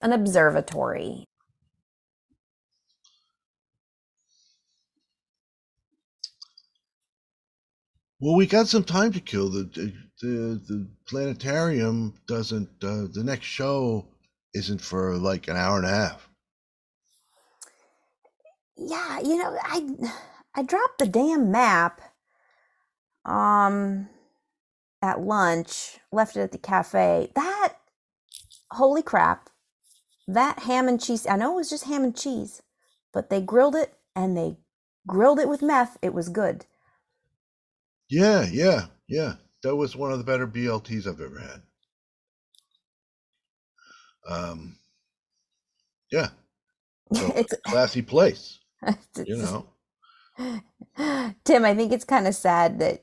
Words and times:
an 0.00 0.12
observatory. 0.12 1.24
Well, 8.20 8.36
we 8.36 8.46
got 8.46 8.68
some 8.68 8.84
time 8.84 9.12
to 9.12 9.20
kill. 9.20 9.50
The 9.50 9.64
the 9.64 9.92
the, 10.20 10.60
the 10.68 10.88
planetarium 11.06 12.14
doesn't. 12.26 12.68
Uh, 12.82 13.06
the 13.12 13.22
next 13.24 13.46
show 13.46 14.06
isn't 14.54 14.80
for 14.80 15.16
like 15.16 15.48
an 15.48 15.56
hour 15.56 15.76
and 15.78 15.86
a 15.86 15.90
half. 15.90 16.28
Yeah, 18.76 19.20
you 19.20 19.38
know, 19.38 19.56
I 19.62 19.86
I 20.54 20.62
dropped 20.62 20.98
the 20.98 21.06
damn 21.06 21.50
map 21.50 22.00
um 23.24 24.08
at 25.02 25.20
lunch, 25.20 25.98
left 26.12 26.36
it 26.36 26.40
at 26.40 26.52
the 26.52 26.58
cafe. 26.58 27.30
That 27.34 27.74
holy 28.72 29.02
crap. 29.02 29.49
That 30.34 30.60
ham 30.60 30.88
and 30.88 31.00
cheese, 31.00 31.26
I 31.26 31.36
know 31.36 31.52
it 31.52 31.56
was 31.56 31.70
just 31.70 31.84
ham 31.84 32.04
and 32.04 32.16
cheese, 32.16 32.62
but 33.12 33.30
they 33.30 33.40
grilled 33.40 33.74
it 33.74 33.94
and 34.14 34.36
they 34.36 34.58
grilled 35.06 35.40
it 35.40 35.48
with 35.48 35.62
meth. 35.62 35.98
It 36.02 36.14
was 36.14 36.28
good. 36.28 36.66
Yeah, 38.08 38.46
yeah, 38.50 38.86
yeah. 39.08 39.34
That 39.62 39.76
was 39.76 39.96
one 39.96 40.12
of 40.12 40.18
the 40.18 40.24
better 40.24 40.46
BLTs 40.46 41.06
I've 41.06 41.20
ever 41.20 41.38
had. 41.38 41.62
Um, 44.28 44.76
yeah, 46.12 46.28
so 47.12 47.32
it's 47.36 47.54
classy 47.66 48.02
place. 48.02 48.58
You 49.26 49.36
know. 49.36 49.66
Tim, 51.44 51.64
I 51.64 51.74
think 51.74 51.92
it's 51.92 52.04
kind 52.04 52.26
of 52.26 52.34
sad 52.34 52.78
that 52.78 53.02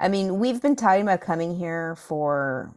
I 0.00 0.08
mean, 0.08 0.38
we've 0.38 0.62
been 0.62 0.76
talking 0.76 1.02
about 1.02 1.20
coming 1.20 1.56
here 1.56 1.96
for 1.96 2.72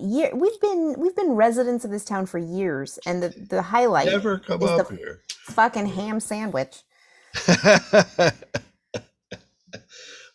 year 0.00 0.30
we've 0.34 0.60
been 0.60 0.94
we've 0.98 1.16
been 1.16 1.32
residents 1.32 1.84
of 1.84 1.90
this 1.90 2.04
town 2.04 2.26
for 2.26 2.38
years 2.38 2.98
and 3.06 3.22
the 3.22 3.30
the 3.50 3.62
highlight 3.62 4.08
Never 4.12 4.38
come 4.38 4.60
is 4.60 4.70
up 4.70 4.88
the 4.88 4.88
here. 4.88 5.22
fucking 5.46 5.86
ham 5.86 6.20
sandwich. 6.20 6.82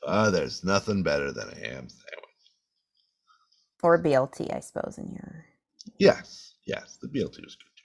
Ah, 0.08 0.30
there's 0.32 0.64
nothing 0.64 1.04
better 1.04 1.32
than 1.32 1.50
a 1.50 1.56
ham 1.56 1.90
sandwich. 1.90 2.26
Or 3.84 4.02
BLT, 4.02 4.56
I 4.56 4.60
suppose, 4.62 4.98
in 4.98 5.12
your 5.14 5.46
Yes, 6.00 6.56
yes, 6.68 6.98
the 7.02 7.08
BLT 7.08 7.44
was 7.44 7.56
good 7.56 7.72
too. 7.78 7.84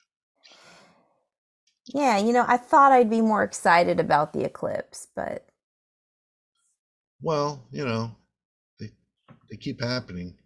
Yeah, 1.86 2.18
you 2.18 2.32
know, 2.32 2.44
I 2.48 2.56
thought 2.58 2.92
I'd 2.92 3.10
be 3.10 3.20
more 3.22 3.42
excited 3.44 4.00
about 4.00 4.32
the 4.32 4.44
eclipse, 4.44 5.08
but 5.16 5.46
Well, 7.22 7.66
you 7.72 7.84
know, 7.84 8.12
they 8.80 8.90
they 9.50 9.56
keep 9.56 9.80
happening. 9.82 10.36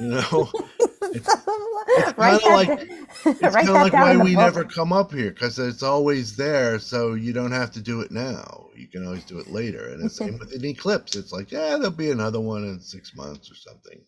You 0.00 0.08
know, 0.08 0.50
it's 1.02 1.28
kinda 1.34 2.46
like- 2.54 2.88
it's 3.26 3.40
kind 3.54 3.68
of 3.68 3.74
like 3.74 3.92
why 3.92 4.16
we 4.16 4.34
book. 4.34 4.44
never 4.44 4.64
come 4.64 4.92
up 4.92 5.12
here 5.12 5.30
because 5.30 5.58
it's 5.58 5.82
always 5.82 6.36
there, 6.36 6.78
so 6.78 7.14
you 7.14 7.32
don't 7.32 7.52
have 7.52 7.70
to 7.72 7.80
do 7.80 8.00
it 8.00 8.10
now. 8.10 8.66
You 8.76 8.88
can 8.88 9.06
always 9.06 9.24
do 9.24 9.38
it 9.38 9.48
later. 9.48 9.88
And 9.88 10.04
it's 10.04 10.16
same 10.16 10.38
with 10.38 10.52
an 10.52 10.64
eclipse. 10.64 11.14
It's 11.14 11.32
like, 11.32 11.52
yeah, 11.52 11.76
there'll 11.76 11.90
be 11.90 12.10
another 12.10 12.40
one 12.40 12.64
in 12.64 12.80
six 12.80 13.14
months 13.14 13.50
or 13.50 13.54
something. 13.54 14.00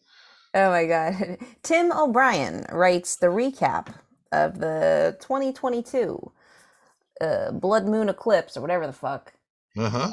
Oh 0.55 0.71
my 0.71 0.87
God. 0.87 1.39
Tim 1.63 1.93
O'Brien 1.93 2.65
writes 2.73 3.17
the 3.17 3.29
recap 3.29 3.95
of 4.33 4.59
the 4.59 5.17
2022 5.21 6.33
uh, 7.21 7.53
blood 7.53 7.87
moon 7.87 8.09
eclipse 8.09 8.57
or 8.57 8.61
whatever 8.61 8.87
the 8.87 8.93
fuck. 8.93 9.35
Uh 9.79 9.91
huh. 9.91 10.11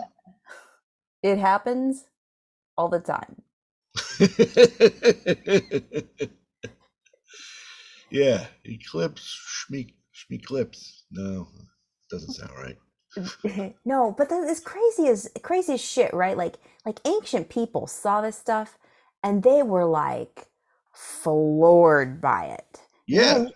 It 1.24 1.38
happens 1.40 2.06
all 2.78 2.90
the 2.90 3.00
time. 3.00 3.42
yeah, 8.11 8.47
eclipse, 8.66 9.38
schme, 9.72 9.94
schmeclipse. 10.14 11.03
No, 11.11 11.47
doesn't 12.11 12.33
sound 12.33 12.52
right. 12.58 12.78
no, 13.86 14.14
but 14.17 14.30
that 14.30 14.44
is 14.45 14.59
crazy 14.59 15.08
as 15.09 15.30
crazy 15.44 15.73
as 15.73 15.81
shit, 15.81 16.14
right? 16.14 16.38
Like 16.38 16.58
like 16.86 16.99
ancient 17.05 17.49
people 17.49 17.88
saw 17.88 18.21
this 18.21 18.38
stuff 18.38 18.77
and 19.23 19.43
they 19.43 19.64
were 19.64 19.86
like 19.86 20.48
floored 20.93 22.21
by 22.21 22.45
it. 22.48 22.80
Yeah, 23.08 23.36
And, 23.36 23.54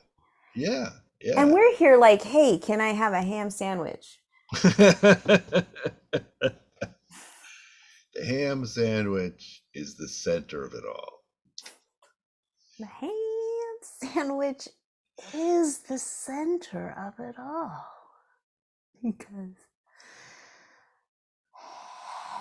yeah, 0.55 0.89
yeah. 1.21 1.33
and 1.37 1.53
we're 1.53 1.75
here 1.75 1.97
like, 1.97 2.23
hey, 2.23 2.57
can 2.59 2.81
I 2.81 2.89
have 2.89 3.13
a 3.13 3.21
ham 3.23 3.49
sandwich? 3.51 4.19
the 8.17 8.25
ham 8.25 8.65
sandwich 8.67 9.63
is 9.75 9.97
the 9.97 10.09
center 10.09 10.63
of 10.65 10.73
it 10.75 10.85
all. 10.85 11.23
The 12.79 12.87
ham 12.87 13.77
sandwich 13.81 14.69
is 15.33 15.79
the 15.79 15.99
center 15.99 16.91
of 16.97 17.23
it 17.25 17.35
all. 17.39 17.85
Because 19.03 19.55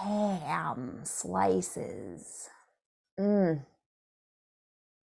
ham 0.03 1.01
slices. 1.05 2.49
Mmm. 3.21 3.65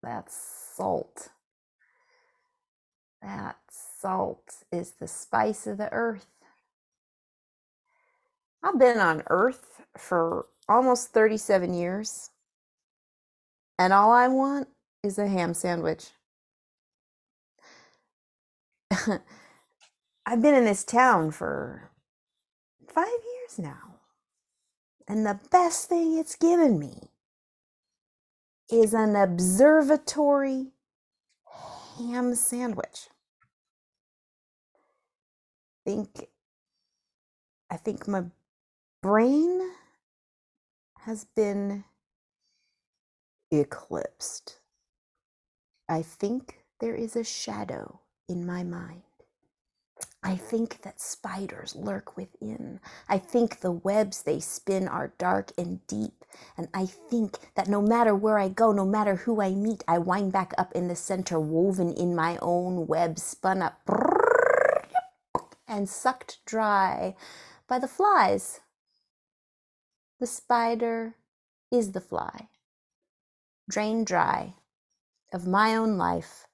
That's 0.02 0.36
salt. 0.76 1.30
That 3.22 3.56
salt 3.70 4.54
is 4.72 4.92
the 5.00 5.08
spice 5.08 5.66
of 5.66 5.78
the 5.78 5.92
earth. 5.92 6.26
I've 8.62 8.78
been 8.78 8.98
on 8.98 9.24
earth 9.28 9.82
for 9.96 10.46
almost 10.68 11.08
37 11.08 11.74
years. 11.74 12.30
And 13.78 13.92
all 13.92 14.10
I 14.12 14.28
want 14.28 14.68
is 15.02 15.18
a 15.18 15.26
ham 15.26 15.54
sandwich. 15.54 16.10
I've 20.26 20.40
been 20.42 20.54
in 20.54 20.64
this 20.64 20.84
town 20.84 21.30
for 21.30 21.90
five 22.86 23.06
years 23.06 23.58
now. 23.58 23.96
And 25.08 25.26
the 25.26 25.40
best 25.50 25.88
thing 25.88 26.16
it's 26.16 26.36
given 26.36 26.78
me 26.78 27.10
is 28.70 28.94
an 28.94 29.16
observatory 29.16 30.68
ham 31.98 32.34
sandwich. 32.34 33.08
I 35.84 35.90
Think 35.90 36.28
I 37.70 37.76
think 37.76 38.06
my 38.06 38.24
brain 39.02 39.60
has 41.04 41.24
been 41.24 41.84
eclipsed. 43.50 44.58
I 45.88 46.02
think 46.02 46.64
there 46.80 46.94
is 46.94 47.16
a 47.16 47.24
shadow 47.24 48.00
in 48.28 48.46
my 48.46 48.62
mind. 48.62 49.02
I 50.22 50.36
think 50.36 50.82
that 50.82 51.00
spiders 51.00 51.74
lurk 51.74 52.16
within. 52.16 52.78
I 53.08 53.18
think 53.18 53.60
the 53.60 53.72
webs 53.72 54.22
they 54.22 54.38
spin 54.38 54.86
are 54.86 55.14
dark 55.18 55.50
and 55.58 55.84
deep. 55.88 56.24
And 56.56 56.68
I 56.72 56.86
think 56.86 57.38
that 57.56 57.68
no 57.68 57.82
matter 57.82 58.14
where 58.14 58.38
I 58.38 58.48
go, 58.48 58.70
no 58.70 58.86
matter 58.86 59.16
who 59.16 59.42
I 59.42 59.50
meet, 59.50 59.82
I 59.88 59.98
wind 59.98 60.32
back 60.32 60.54
up 60.56 60.72
in 60.72 60.86
the 60.86 60.96
center, 60.96 61.40
woven 61.40 61.92
in 61.92 62.14
my 62.14 62.38
own 62.40 62.86
web, 62.86 63.18
spun 63.18 63.60
up 63.60 63.80
and 65.66 65.88
sucked 65.88 66.38
dry 66.46 67.16
by 67.66 67.80
the 67.80 67.88
flies. 67.88 68.60
The 70.22 70.28
spider 70.28 71.16
is 71.72 71.90
the 71.90 72.00
fly, 72.00 72.46
drained 73.68 74.06
dry 74.06 74.54
of 75.34 75.48
my 75.48 75.74
own 75.74 75.98
life 75.98 76.46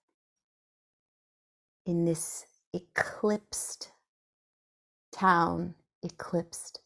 in 1.85 2.07
this 2.07 2.47
eclipsed 2.73 3.91
town, 5.13 5.75
eclipsed 6.03 6.81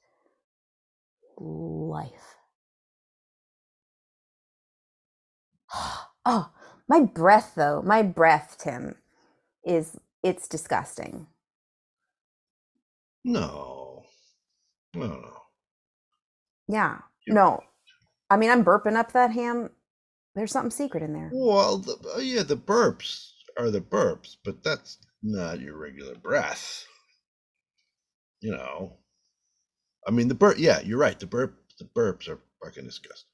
life. 1.37 2.35
Oh, 6.27 6.51
my 6.89 7.03
breath, 7.03 7.53
though, 7.55 7.81
my 7.83 8.03
breath, 8.03 8.57
Tim, 8.59 8.97
is 9.65 10.01
it's 10.25 10.49
disgusting. 10.49 11.29
No, 13.25 14.03
no, 14.95 15.07
no. 15.07 15.42
Yeah. 16.73 16.99
Yeah. 17.27 17.35
No. 17.35 17.61
I 18.31 18.37
mean, 18.37 18.51
I'm 18.51 18.65
burping 18.65 18.97
up 18.97 19.13
that 19.13 19.33
ham. 19.33 19.71
There's 20.35 20.53
something 20.53 20.71
secret 20.71 21.03
in 21.03 21.13
there. 21.13 21.31
Well, 21.33 21.79
the, 21.79 21.97
uh, 22.17 22.21
yeah, 22.21 22.43
the 22.43 22.57
burps 22.57 23.31
are 23.59 23.71
the 23.71 23.81
burps, 23.83 24.37
but 24.45 24.63
that's 24.65 24.99
not 25.23 25.61
your 25.61 25.77
regular 25.77 26.15
breath. 26.15 26.87
You 28.41 28.53
know, 28.53 28.99
I 30.07 30.11
mean, 30.11 30.29
the 30.29 30.35
burp. 30.35 30.59
Yeah, 30.59 30.81
you're 30.81 30.99
right. 30.99 31.19
The 31.19 31.27
burp, 31.27 31.55
the 31.79 31.85
burps 31.85 32.29
are 32.29 32.41
fucking 32.65 32.85
disgusting. 32.85 33.29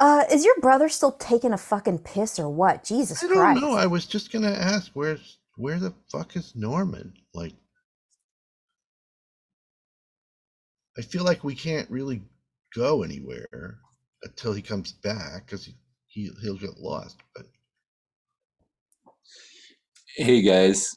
Uh, 0.00 0.24
is 0.32 0.44
your 0.46 0.56
brother 0.60 0.88
still 0.88 1.12
taking 1.12 1.52
a 1.52 1.58
fucking 1.58 1.98
piss 2.00 2.38
or 2.38 2.48
what? 2.48 2.84
Jesus 2.84 3.22
I 3.22 3.28
don't 3.28 3.36
Christ. 3.36 3.62
know. 3.62 3.72
I 3.72 3.86
was 3.86 4.06
just 4.06 4.32
gonna 4.32 4.50
ask 4.52 4.92
where's 4.94 5.38
where 5.60 5.78
the 5.78 5.92
fuck 6.10 6.36
is 6.36 6.56
Norman? 6.56 7.12
Like, 7.34 7.52
I 10.98 11.02
feel 11.02 11.24
like 11.24 11.44
we 11.44 11.54
can't 11.54 11.90
really 11.90 12.22
go 12.74 13.02
anywhere 13.02 13.78
until 14.22 14.52
he 14.52 14.62
comes 14.62 14.92
back 14.92 15.46
because 15.46 15.64
he, 15.64 15.74
he 16.06 16.30
he'll 16.42 16.56
get 16.56 16.78
lost. 16.78 17.18
But 17.34 17.46
Hey 20.16 20.42
guys, 20.42 20.96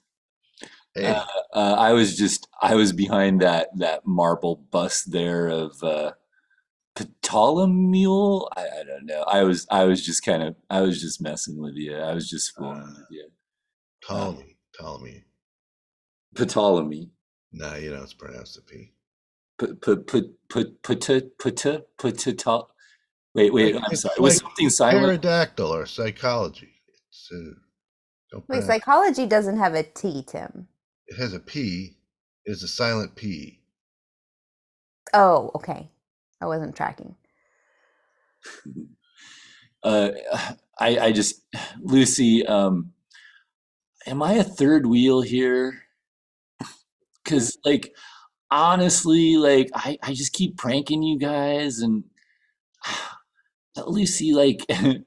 hey, 0.95 1.05
uh, 1.05 1.25
uh, 1.53 1.75
I 1.77 1.91
was 1.93 2.17
just 2.17 2.47
I 2.61 2.75
was 2.75 2.93
behind 2.93 3.41
that 3.41 3.67
that 3.77 4.05
marble 4.05 4.55
bust 4.71 5.11
there 5.11 5.47
of 5.47 5.81
uh, 5.83 6.13
Ptolemy. 6.95 8.05
I, 8.05 8.61
I 8.61 8.83
don't 8.87 9.05
know. 9.05 9.23
I 9.27 9.43
was 9.43 9.67
I 9.69 9.83
was 9.85 10.03
just 10.05 10.23
kind 10.25 10.41
of 10.41 10.55
I 10.69 10.81
was 10.81 11.01
just 11.01 11.21
messing 11.21 11.61
with 11.61 11.75
you. 11.75 11.95
I 11.95 12.13
was 12.13 12.29
just 12.29 12.55
fooling 12.55 12.81
uh, 12.81 12.87
with 12.87 13.07
you. 13.11 13.29
Ptolemy, 14.05 14.52
Ptolemy. 14.77 15.23
Ptolemy. 16.35 17.11
Nah, 17.51 17.75
you 17.75 17.91
know 17.91 18.01
it's 18.03 18.13
pronounced 18.13 18.57
a 18.57 18.61
P. 18.61 18.93
Put 19.59 19.81
put 19.81 20.07
put 20.07 20.33
put 20.49 20.81
put 20.83 21.07
put 21.07 21.37
put 21.97 21.97
put 21.97 22.17
Wait 23.35 23.53
wait. 23.53 23.75
Like 23.75 23.83
I'm 23.85 23.91
it's 23.91 24.01
sorry. 24.01 24.15
Was 24.19 24.37
something 24.37 24.69
silent? 24.69 25.23
pterodactyl 25.23 25.73
or 25.73 25.85
psychology. 25.85 26.73
It's 27.09 27.29
uh, 27.33 27.51
Wait, 28.47 28.63
psychology 28.63 29.25
doesn't 29.27 29.57
have 29.57 29.75
a 29.75 29.83
T, 29.83 30.23
Tim. 30.27 30.67
it 31.07 31.17
has 31.17 31.33
a 31.33 31.39
P. 31.39 31.97
It's 32.45 32.63
a 32.63 32.67
silent 32.67 33.15
P. 33.15 33.59
Oh, 35.13 35.51
okay. 35.55 35.89
I 36.41 36.45
wasn't 36.47 36.75
tracking. 36.75 37.15
uh, 39.83 40.11
I, 40.79 40.99
I 40.99 41.11
just 41.11 41.41
Lucy, 41.81 42.45
um, 42.45 42.92
am 44.07 44.21
I 44.21 44.33
a 44.33 44.43
third 44.43 44.85
wheel 44.85 45.21
here? 45.21 45.83
Because 47.23 47.57
like 47.65 47.93
honestly, 48.51 49.37
like 49.37 49.69
I, 49.73 49.97
I 50.03 50.13
just 50.13 50.33
keep 50.33 50.57
pranking 50.57 51.03
you 51.03 51.17
guys 51.17 51.79
and 51.79 52.03
Lucy, 53.87 54.33
like 54.33 54.65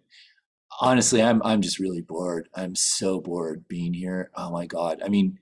honestly, 0.80 1.22
I'm 1.22 1.42
I'm 1.44 1.62
just 1.62 1.78
really 1.78 2.02
bored. 2.02 2.48
I'm 2.54 2.74
so 2.74 3.20
bored 3.20 3.68
being 3.68 3.94
here. 3.94 4.30
Oh 4.36 4.50
my 4.50 4.66
god. 4.66 5.00
I 5.04 5.08
mean, 5.08 5.38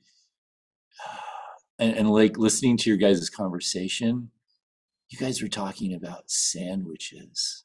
and, 1.79 1.97
and 1.97 2.11
like 2.11 2.39
listening 2.39 2.77
to 2.79 2.91
your 2.91 2.99
guys' 2.99 3.31
conversation, 3.31 4.31
you 5.11 5.19
guys 5.19 5.43
were 5.43 5.49
talking 5.49 5.95
about 5.95 6.31
sandwiches. 6.31 7.65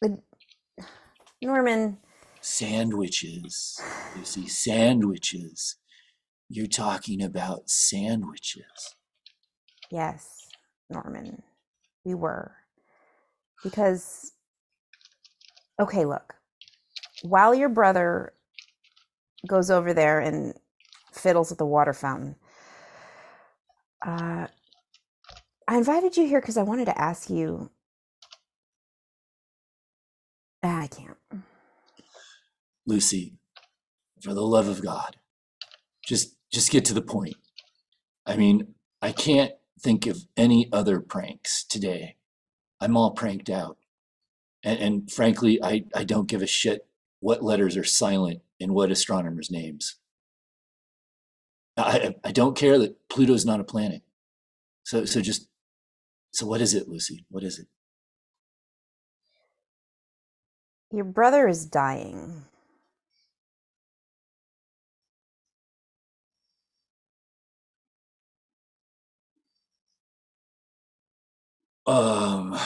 But 0.00 0.10
Norman, 1.42 1.98
Sandwiches. 2.40 3.80
You 4.16 4.24
see, 4.24 4.46
sandwiches. 4.46 5.76
You're 6.48 6.68
talking 6.68 7.20
about 7.22 7.68
sandwiches. 7.68 8.94
yes, 9.90 10.48
Norman, 10.88 11.42
we 12.04 12.14
were. 12.14 12.52
Because, 13.64 14.32
okay, 15.80 16.04
look, 16.04 16.34
while 17.22 17.52
your 17.52 17.68
brother 17.68 18.32
goes 19.48 19.68
over 19.70 19.92
there 19.92 20.20
and 20.20 20.54
fiddles 21.12 21.50
at 21.50 21.58
the 21.58 21.66
water 21.66 21.92
fountain, 21.92 22.36
uh, 24.06 24.46
I 25.66 25.76
invited 25.76 26.16
you 26.16 26.28
here 26.28 26.40
because 26.40 26.56
I 26.56 26.62
wanted 26.62 26.84
to 26.84 27.00
ask 27.00 27.28
you. 27.28 27.70
I 30.62 30.88
can't. 30.88 31.16
Lucy, 32.86 33.34
for 34.22 34.34
the 34.34 34.42
love 34.42 34.68
of 34.68 34.82
God, 34.82 35.16
just 36.06 36.36
just 36.52 36.70
get 36.70 36.84
to 36.86 36.94
the 36.94 37.02
point. 37.02 37.36
I 38.26 38.36
mean, 38.36 38.74
I 39.02 39.12
can't 39.12 39.52
think 39.80 40.06
of 40.06 40.26
any 40.36 40.68
other 40.72 41.00
pranks 41.00 41.64
today. 41.64 42.16
I'm 42.80 42.96
all 42.96 43.12
pranked 43.12 43.50
out. 43.50 43.78
And, 44.64 44.78
and 44.80 45.10
frankly, 45.10 45.62
I, 45.62 45.84
I 45.94 46.04
don't 46.04 46.28
give 46.28 46.42
a 46.42 46.46
shit 46.46 46.86
what 47.20 47.42
letters 47.42 47.76
are 47.76 47.84
silent 47.84 48.42
in 48.60 48.74
what 48.74 48.90
astronomers' 48.90 49.50
names. 49.50 49.96
I, 51.76 52.14
I 52.24 52.32
don't 52.32 52.56
care 52.56 52.78
that 52.78 52.96
Pluto's 53.08 53.46
not 53.46 53.60
a 53.60 53.64
planet. 53.64 54.02
So 54.84 55.04
so 55.04 55.20
just 55.20 55.48
so 56.32 56.46
what 56.46 56.60
is 56.60 56.74
it, 56.74 56.88
Lucy? 56.88 57.26
What 57.30 57.44
is 57.44 57.58
it? 57.58 57.66
Your 60.92 61.04
brother 61.04 61.48
is 61.48 61.66
dying. 61.66 62.44
Um. 71.86 72.58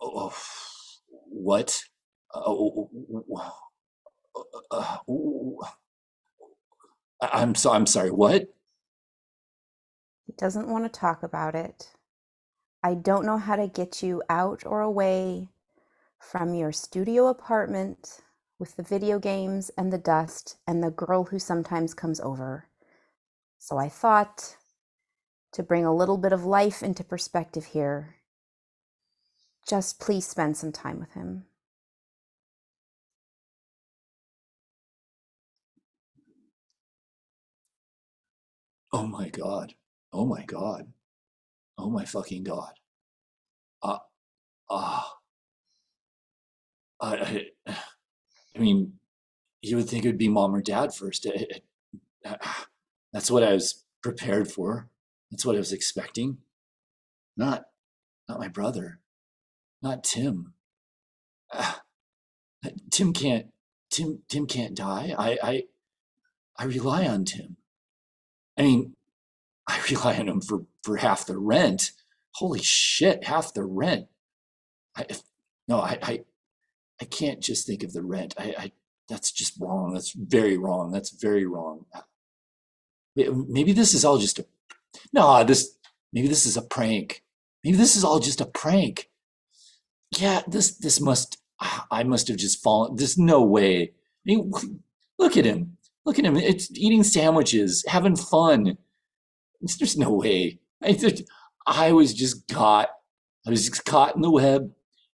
Oh, 0.00 0.34
what? 1.30 1.80
Oh, 2.34 2.90
uh, 4.70 4.98
I- 7.22 7.42
I'm 7.42 7.54
so 7.56 7.72
I'm 7.72 7.86
sorry. 7.86 8.10
What? 8.12 8.48
He 10.26 10.34
doesn't 10.38 10.68
want 10.68 10.84
to 10.92 11.00
talk 11.00 11.22
about 11.22 11.54
it. 11.54 11.92
I 12.82 12.94
don't 12.94 13.26
know 13.26 13.38
how 13.38 13.56
to 13.56 13.66
get 13.66 14.02
you 14.02 14.22
out 14.28 14.62
or 14.64 14.80
away 14.80 15.48
from 16.20 16.54
your 16.54 16.72
studio 16.72 17.26
apartment 17.26 18.20
with 18.58 18.76
the 18.76 18.82
video 18.82 19.18
games 19.18 19.70
and 19.76 19.92
the 19.92 19.98
dust 19.98 20.56
and 20.66 20.82
the 20.82 20.90
girl 20.90 21.24
who 21.24 21.38
sometimes 21.38 21.94
comes 21.94 22.20
over. 22.20 22.68
So 23.58 23.78
I 23.78 23.88
thought 23.88 24.56
to 25.52 25.62
bring 25.62 25.84
a 25.84 25.94
little 25.94 26.18
bit 26.18 26.32
of 26.32 26.44
life 26.44 26.82
into 26.82 27.02
perspective 27.02 27.66
here, 27.66 28.16
just 29.66 30.00
please 30.00 30.26
spend 30.26 30.56
some 30.56 30.72
time 30.72 31.00
with 31.00 31.12
him. 31.14 31.46
Oh 38.92 39.06
my 39.06 39.28
god. 39.28 39.74
Oh 40.12 40.24
my 40.24 40.44
god. 40.44 40.92
Oh 41.78 41.90
my 41.90 42.04
fucking 42.04 42.44
god. 42.44 42.72
Uh, 43.82 43.98
ah. 44.68 45.14
I, 47.00 47.16
I, 47.66 47.72
I 48.56 48.58
mean, 48.58 48.94
you 49.62 49.76
would 49.76 49.88
think 49.88 50.04
it 50.04 50.08
would 50.08 50.18
be 50.18 50.28
mom 50.28 50.54
or 50.54 50.62
dad 50.62 50.94
first. 50.94 51.26
It- 51.26 51.50
it- 51.50 51.64
uh, 52.24 52.36
that's 53.12 53.30
what 53.30 53.44
I 53.44 53.52
was 53.54 53.84
prepared 54.02 54.50
for. 54.50 54.88
That's 55.30 55.46
what 55.46 55.54
I 55.56 55.58
was 55.60 55.72
expecting. 55.72 56.38
Not, 57.36 57.66
not 58.28 58.40
my 58.40 58.48
brother. 58.48 59.00
Not 59.82 60.04
Tim. 60.04 60.54
Ah, 61.54 61.80
Tim 62.90 63.12
can't. 63.14 63.46
Tim. 63.90 64.18
Tim 64.28 64.46
can't 64.46 64.74
die. 64.76 65.14
I. 65.16 65.38
I. 65.42 65.62
I 66.58 66.64
rely 66.64 67.06
on 67.06 67.24
Tim. 67.24 67.56
I 68.58 68.62
mean, 68.62 68.96
I 69.68 69.80
rely 69.88 70.18
on 70.18 70.28
him 70.28 70.40
for 70.40 70.66
for 70.88 70.96
half 70.96 71.26
the 71.26 71.36
rent. 71.36 71.92
Holy 72.32 72.62
shit, 72.62 73.24
half 73.24 73.52
the 73.52 73.62
rent. 73.62 74.06
I 74.96 75.04
no, 75.68 75.80
I, 75.80 75.98
I 76.02 76.24
I 77.00 77.04
can't 77.04 77.42
just 77.42 77.66
think 77.66 77.82
of 77.82 77.92
the 77.92 78.02
rent. 78.02 78.34
I, 78.38 78.54
I 78.58 78.72
that's 79.06 79.30
just 79.30 79.54
wrong. 79.60 79.92
That's 79.92 80.12
very 80.12 80.56
wrong. 80.56 80.90
That's 80.90 81.10
very 81.10 81.44
wrong. 81.44 81.84
Uh, 81.94 82.00
Maybe 83.48 83.72
this 83.72 83.94
is 83.94 84.04
all 84.04 84.18
just 84.18 84.38
a 84.38 84.46
no. 85.12 85.44
This 85.44 85.76
maybe 86.12 86.28
this 86.28 86.46
is 86.46 86.56
a 86.56 86.62
prank. 86.62 87.22
Maybe 87.62 87.76
this 87.76 87.96
is 87.96 88.04
all 88.04 88.20
just 88.20 88.40
a 88.40 88.46
prank. 88.46 89.10
Yeah, 90.16 90.40
this 90.46 90.78
this 90.78 91.00
must. 91.00 91.36
I 91.90 92.02
must 92.04 92.28
have 92.28 92.36
just 92.38 92.62
fallen. 92.62 92.96
There's 92.96 93.18
no 93.18 93.42
way. 93.42 93.82
I 93.82 94.24
mean, 94.24 94.52
look 95.18 95.36
at 95.36 95.44
him. 95.44 95.76
Look 96.06 96.18
at 96.18 96.24
him. 96.24 96.36
It's 96.36 96.70
eating 96.70 97.02
sandwiches, 97.02 97.84
having 97.88 98.16
fun. 98.16 98.78
There's 99.60 99.98
no 99.98 100.12
way. 100.12 100.60
I, 100.82 100.92
just- 100.92 101.24
I 101.66 101.92
was 101.92 102.14
just 102.14 102.48
caught. 102.48 102.88
I 103.46 103.50
was 103.50 103.68
caught 103.70 104.16
in 104.16 104.22
the 104.22 104.30
web. 104.30 104.70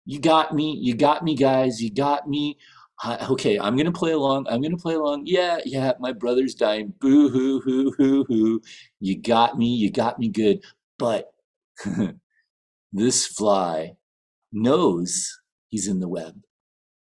You 0.04 0.21
got 0.21 0.54
me. 0.54 0.78
You 0.81 0.95
got 0.95 1.23
me, 1.23 1.35
guys. 1.37 1.81
You 1.83 1.90
got 1.92 2.28
me. 2.28 2.59
I, 3.02 3.26
okay, 3.31 3.59
I'm 3.59 3.76
gonna 3.76 3.92
play 3.92 4.12
along. 4.12 4.47
I'm 4.49 4.61
gonna 4.62 4.76
play 4.76 4.95
along. 4.95 5.23
Yeah, 5.26 5.59
yeah. 5.64 5.92
My 6.00 6.12
brother's 6.12 6.54
dying. 6.54 6.92
Boo 7.00 7.28
hoo 7.28 7.61
hoo 7.61 7.92
hoo 7.97 8.25
hoo. 8.25 8.61
You 9.00 9.21
got 9.21 9.59
me. 9.59 9.75
You 9.75 9.90
got 9.90 10.19
me 10.19 10.28
good. 10.28 10.62
But 10.99 11.33
this 12.92 13.26
fly 13.26 13.95
knows 14.52 15.40
he's 15.71 15.88
in 15.88 16.00
the 16.00 16.09
web. 16.09 16.42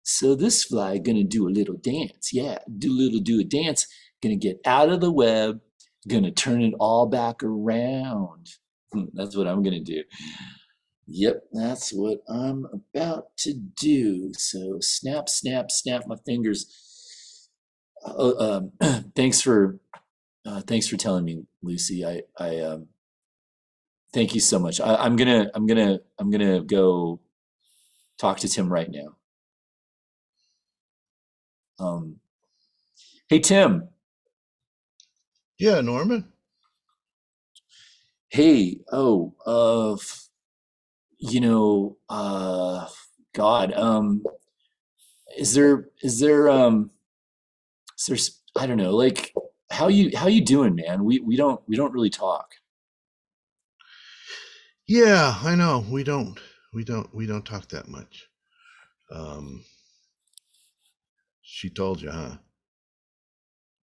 So 0.02 0.34
this 0.34 0.64
fly 0.64 0.98
gonna 0.98 1.24
do 1.24 1.48
a 1.48 1.50
little 1.50 1.76
dance. 1.76 2.32
Yeah, 2.32 2.58
do 2.78 2.90
a 2.90 2.98
little 2.98 3.20
do 3.20 3.40
a 3.40 3.44
dance. 3.44 3.86
Gonna 4.22 4.36
get 4.36 4.60
out 4.64 4.88
of 4.90 5.00
the 5.00 5.12
web. 5.12 5.60
Gonna 6.08 6.32
turn 6.32 6.62
it 6.62 6.74
all 6.80 7.06
back 7.06 7.42
around. 7.44 8.50
Hmm, 8.92 9.06
That's 9.14 9.36
what 9.36 9.48
I'm 9.48 9.62
gonna 9.64 9.80
do. 9.84 10.04
Yep, 11.08 11.44
that's 11.52 11.92
what 11.92 12.20
I'm 12.28 12.66
about 12.72 13.36
to 13.38 13.54
do. 13.54 14.32
So 14.34 14.78
snap, 14.80 15.28
snap, 15.28 15.70
snap 15.70 16.04
my 16.08 16.16
fingers. 16.26 17.50
Oh, 18.06 18.70
um, 18.82 19.12
thanks 19.16 19.40
for 19.40 19.78
uh, 20.46 20.62
thanks 20.62 20.88
for 20.88 20.96
telling 20.96 21.24
me, 21.24 21.44
Lucy. 21.62 22.04
I 22.04 22.22
I 22.38 22.60
um 22.60 22.88
thank 24.14 24.34
you 24.34 24.40
so 24.40 24.58
much. 24.58 24.80
I, 24.80 24.96
I'm 24.96 25.16
gonna 25.16 25.50
I'm 25.54 25.66
gonna 25.66 26.00
I'm 26.18 26.30
gonna 26.30 26.62
go 26.62 27.20
talk 28.18 28.38
to 28.40 28.48
Tim 28.48 28.72
right 28.72 28.90
now. 28.90 29.16
Um, 31.80 32.16
hey 33.28 33.40
Tim. 33.40 33.88
Yeah, 35.58 35.80
Norman. 35.80 36.32
Hey, 38.30 38.80
oh, 38.92 39.34
uh, 39.46 39.96
you 41.18 41.40
know, 41.40 41.96
uh, 42.08 42.88
God, 43.34 43.72
um, 43.72 44.24
is 45.36 45.54
there 45.54 45.88
is 46.02 46.20
there 46.20 46.48
um 46.48 46.90
is 47.98 48.06
there 48.06 48.62
I 48.62 48.66
don't 48.66 48.76
know, 48.76 48.94
like 48.94 49.34
how 49.70 49.88
you 49.88 50.16
how 50.16 50.28
you 50.28 50.44
doing, 50.44 50.74
man? 50.76 51.04
We 51.04 51.20
we 51.20 51.36
don't 51.36 51.60
we 51.68 51.76
don't 51.76 51.92
really 51.92 52.10
talk. 52.10 52.54
Yeah, 54.86 55.38
I 55.42 55.54
know. 55.54 55.84
We 55.90 56.04
don't 56.04 56.38
we 56.72 56.84
don't 56.84 57.14
we 57.14 57.26
don't 57.26 57.44
talk 57.44 57.68
that 57.70 57.88
much. 57.88 58.28
Um 59.10 59.64
she 61.42 61.70
told 61.70 62.02
you, 62.02 62.10
huh? 62.10 62.36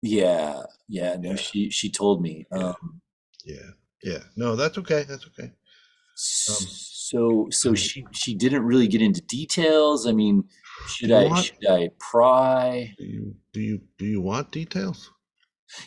Yeah, 0.02 0.62
yeah, 0.88 1.16
no, 1.16 1.30
Yeah. 1.30 1.36
she 1.36 1.70
she 1.70 1.90
told 1.90 2.20
me. 2.22 2.46
Yeah. 2.52 2.68
Um, 2.70 3.00
Yeah. 3.44 3.70
Yeah. 4.02 4.18
No, 4.36 4.56
that's 4.56 4.78
okay. 4.78 5.04
That's 5.04 5.26
okay. 5.28 5.44
Um 5.44 5.52
so 6.14 7.48
so 7.50 7.70
um, 7.70 7.74
she 7.74 8.04
she 8.12 8.34
didn't 8.34 8.64
really 8.64 8.88
get 8.88 9.00
into 9.02 9.22
details. 9.22 10.06
I 10.06 10.12
mean, 10.12 10.44
should 10.88 11.08
do 11.08 11.14
you 11.14 11.20
I 11.20 11.24
want 11.26 11.46
should 11.46 11.66
I 11.68 11.90
pry? 11.98 12.94
do 12.98 13.04
you 13.04 13.34
do 13.52 13.60
you 13.60 13.80
do 13.98 14.06
you 14.06 14.20
want 14.20 14.50
details? 14.50 15.10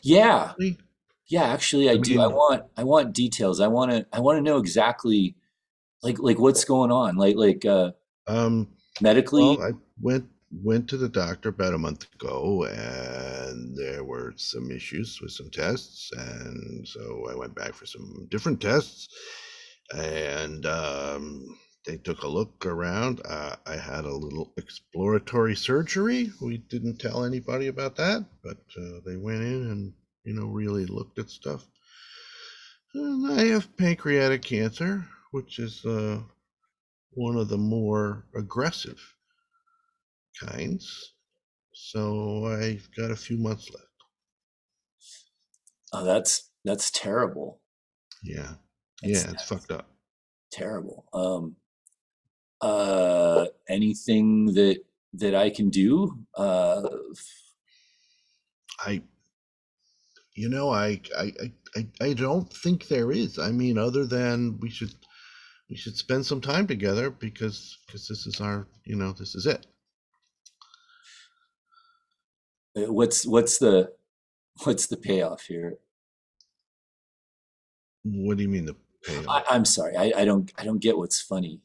Yeah, 0.01 0.53
Really? 0.57 0.77
yeah, 1.27 1.43
actually 1.43 1.89
I 1.89 1.93
I 1.93 1.97
do. 1.97 2.21
I 2.21 2.27
mean, 2.27 2.35
want 2.35 2.63
I 2.77 2.83
want 2.83 3.13
details. 3.13 3.59
I 3.59 3.67
want 3.67 3.91
to 3.91 4.05
I 4.11 4.19
want 4.19 4.37
to 4.37 4.41
know 4.41 4.57
exactly 4.57 5.35
like 6.01 6.19
like 6.19 6.39
what's 6.39 6.63
going 6.65 6.91
on. 6.91 7.17
Like 7.17 7.35
like 7.35 7.65
uh 7.65 7.91
um 8.27 8.69
medically. 9.01 9.43
well, 9.43 9.61
I 9.61 9.71
went 10.01 10.25
went 10.63 10.87
to 10.89 10.97
the 10.97 11.09
doctor 11.09 11.49
about 11.49 11.73
a 11.73 11.77
month 11.77 12.05
ago 12.15 12.65
and 12.65 13.75
there 13.77 14.03
were 14.03 14.33
some 14.37 14.71
issues 14.71 15.19
with 15.21 15.31
some 15.31 15.49
tests 15.49 16.11
and 16.17 16.87
so 16.87 17.27
I 17.29 17.35
went 17.35 17.55
back 17.55 17.73
for 17.73 17.85
some 17.85 18.27
different 18.29 18.61
tests 18.61 19.07
and 19.93 20.65
um, 20.65 21.57
they 21.85 21.97
took 21.97 22.23
a 22.23 22.27
look 22.27 22.65
around. 22.65 23.21
Uh, 23.25 23.55
I 23.65 23.75
had 23.75 24.05
a 24.05 24.15
little 24.15 24.51
exploratory 24.57 25.55
surgery. 25.55 26.31
We 26.41 26.57
didn't 26.57 26.97
tell 26.97 27.23
anybody 27.23 27.67
about 27.67 27.95
that, 27.97 28.25
but 28.43 28.57
uh, 28.77 28.99
they 29.05 29.17
went 29.17 29.43
in 29.43 29.69
and 29.69 29.93
you 30.23 30.33
know 30.33 30.47
really 30.47 30.85
looked 30.85 31.19
at 31.19 31.29
stuff. 31.29 31.65
And 32.93 33.39
I 33.39 33.45
have 33.47 33.77
pancreatic 33.77 34.41
cancer, 34.41 35.05
which 35.31 35.59
is 35.59 35.85
uh, 35.85 36.21
one 37.11 37.35
of 37.35 37.49
the 37.49 37.57
more 37.57 38.25
aggressive 38.35 38.99
kinds. 40.39 41.13
So 41.73 42.45
I've 42.47 42.89
got 42.95 43.11
a 43.11 43.15
few 43.15 43.37
months 43.37 43.69
left. 43.71 43.85
Oh, 45.91 46.03
that's 46.05 46.51
that's 46.63 46.91
terrible. 46.91 47.59
Yeah, 48.21 48.55
That's 49.01 49.13
yeah, 49.13 49.31
it's 49.31 49.43
fucked 49.43 49.71
up. 49.71 49.89
terrible. 50.51 51.05
Um 51.13 51.55
uh 52.61 53.45
anything 53.69 54.45
that 54.53 54.79
that 55.13 55.35
I 55.35 55.49
can 55.49 55.69
do? 55.69 56.25
Uh 56.35 56.89
I 58.79 59.01
You 60.35 60.49
know, 60.49 60.69
I, 60.69 61.01
I, 61.17 61.31
I 61.75 61.87
I 61.99 62.13
don't 62.13 62.51
think 62.53 62.87
there 62.87 63.11
is. 63.11 63.39
I 63.39 63.51
mean, 63.51 63.77
other 63.77 64.05
than 64.05 64.59
we 64.59 64.69
should, 64.69 64.93
we 65.69 65.75
should 65.77 65.95
spend 65.97 66.25
some 66.25 66.41
time 66.41 66.67
together 66.67 67.09
because, 67.09 67.77
because 67.85 68.07
this 68.07 68.25
is 68.27 68.39
our, 68.41 68.67
you 68.85 68.95
know, 68.95 69.11
this 69.13 69.35
is 69.35 69.45
it. 69.45 69.65
uh, 69.65 69.69
what's 72.75 73.25
what's 73.25 73.57
the 73.57 73.91
what's 74.63 74.87
the 74.87 74.97
payoff 74.97 75.43
here? 75.43 75.77
What 78.03 78.37
do 78.37 78.43
you 78.43 78.49
mean 78.49 78.65
the 78.65 78.75
I, 79.07 79.11
payoff? 79.11 79.45
I'm 79.49 79.65
sorry. 79.65 79.95
I, 79.95 80.11
I 80.17 80.25
don't 80.25 80.51
I 80.57 80.63
don't 80.63 80.79
get 80.79 80.97
what's 80.97 81.21
funny. 81.21 81.61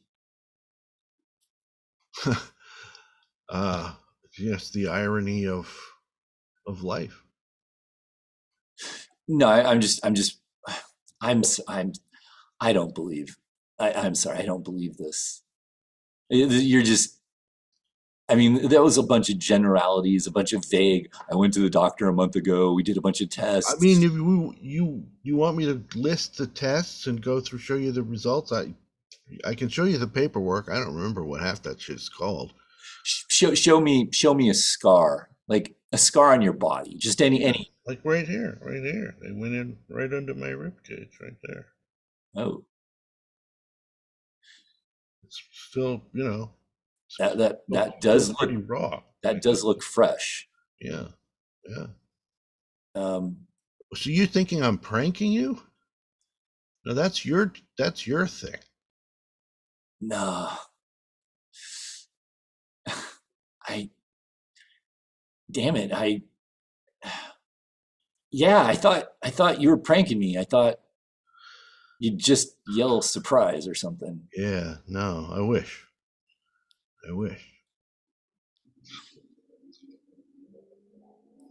uh, 3.49 3.93
yes, 4.37 4.69
the 4.69 4.87
irony 4.87 5.47
of, 5.47 5.73
of 6.67 6.83
life. 6.83 7.23
No, 9.27 9.47
I, 9.47 9.69
I'm 9.69 9.81
just 9.81 10.05
I'm 10.05 10.15
just 10.15 10.39
I'm 11.21 11.43
I'm 11.67 11.93
I 12.59 12.73
don't 12.73 12.95
believe. 12.95 13.37
I, 13.79 13.93
I'm 13.93 14.15
sorry. 14.15 14.39
I 14.39 14.45
don't 14.45 14.63
believe 14.63 14.97
this. 14.97 15.41
You're 16.29 16.83
just 16.83 17.20
I 18.31 18.35
mean, 18.35 18.69
that 18.69 18.81
was 18.81 18.97
a 18.97 19.03
bunch 19.03 19.29
of 19.29 19.37
generalities, 19.39 20.25
a 20.25 20.31
bunch 20.31 20.53
of 20.53 20.63
vague. 20.71 21.11
I 21.29 21.35
went 21.35 21.53
to 21.55 21.59
the 21.59 21.69
doctor 21.69 22.07
a 22.07 22.13
month 22.13 22.37
ago. 22.37 22.71
We 22.71 22.81
did 22.81 22.95
a 22.95 23.01
bunch 23.01 23.19
of 23.19 23.29
tests. 23.29 23.73
I 23.73 23.77
mean, 23.77 23.97
if 24.03 24.13
you, 24.13 24.55
you, 24.61 25.03
you 25.21 25.35
want 25.35 25.57
me 25.57 25.65
to 25.65 25.83
list 25.95 26.37
the 26.37 26.47
tests 26.47 27.07
and 27.07 27.21
go 27.21 27.41
through, 27.41 27.59
show 27.59 27.75
you 27.75 27.91
the 27.91 28.03
results, 28.03 28.53
I, 28.53 28.73
I 29.43 29.53
can 29.53 29.67
show 29.67 29.83
you 29.83 29.97
the 29.97 30.07
paperwork. 30.07 30.69
I 30.69 30.75
don't 30.75 30.95
remember 30.95 31.25
what 31.25 31.41
half 31.41 31.61
that 31.63 31.81
shit's 31.81 32.07
called. 32.07 32.53
Show 33.03 33.53
show 33.53 33.81
me 33.81 34.09
show 34.13 34.33
me 34.33 34.49
a 34.49 34.53
scar, 34.53 35.29
like 35.47 35.75
a 35.91 35.97
scar 35.97 36.33
on 36.33 36.41
your 36.41 36.53
body. 36.53 36.95
Just 36.95 37.21
any 37.21 37.43
any. 37.43 37.71
like 37.87 37.99
right 38.05 38.27
here, 38.27 38.59
right 38.61 38.81
here. 38.81 39.15
They 39.21 39.31
went 39.31 39.55
in 39.55 39.77
right 39.89 40.13
under 40.13 40.35
my 40.35 40.49
rib 40.49 40.83
cage, 40.87 41.17
right 41.19 41.35
there. 41.43 41.67
Oh, 42.35 42.63
It's 45.23 45.41
still, 45.51 46.03
you 46.13 46.23
know, 46.23 46.51
that 47.19 47.37
that 47.37 47.61
that 47.69 48.01
does 48.01 48.29
look 48.29 48.51
raw. 48.67 49.01
that 49.23 49.41
does 49.41 49.63
look 49.63 49.83
fresh. 49.83 50.47
Yeah, 50.79 51.07
yeah. 51.67 51.85
Um, 52.95 53.37
So 53.95 54.09
you 54.09 54.25
thinking 54.25 54.63
I'm 54.63 54.77
pranking 54.77 55.31
you? 55.31 55.61
No, 56.85 56.93
that's 56.93 57.25
your 57.25 57.53
that's 57.77 58.07
your 58.07 58.25
thing. 58.27 58.55
no, 60.01 60.49
I 63.67 63.89
damn 65.51 65.75
it. 65.75 65.91
I 65.93 66.21
yeah. 68.31 68.63
I 68.65 68.75
thought 68.75 69.09
I 69.23 69.29
thought 69.29 69.61
you 69.61 69.69
were 69.69 69.77
pranking 69.77 70.17
me. 70.19 70.37
I 70.37 70.43
thought 70.43 70.79
you'd 71.99 72.17
just 72.17 72.57
yell 72.67 73.01
surprise 73.03 73.67
or 73.67 73.75
something. 73.75 74.23
Yeah, 74.35 74.77
no, 74.87 75.29
I 75.31 75.41
wish. 75.41 75.85
I 77.07 77.13
wish. 77.13 77.45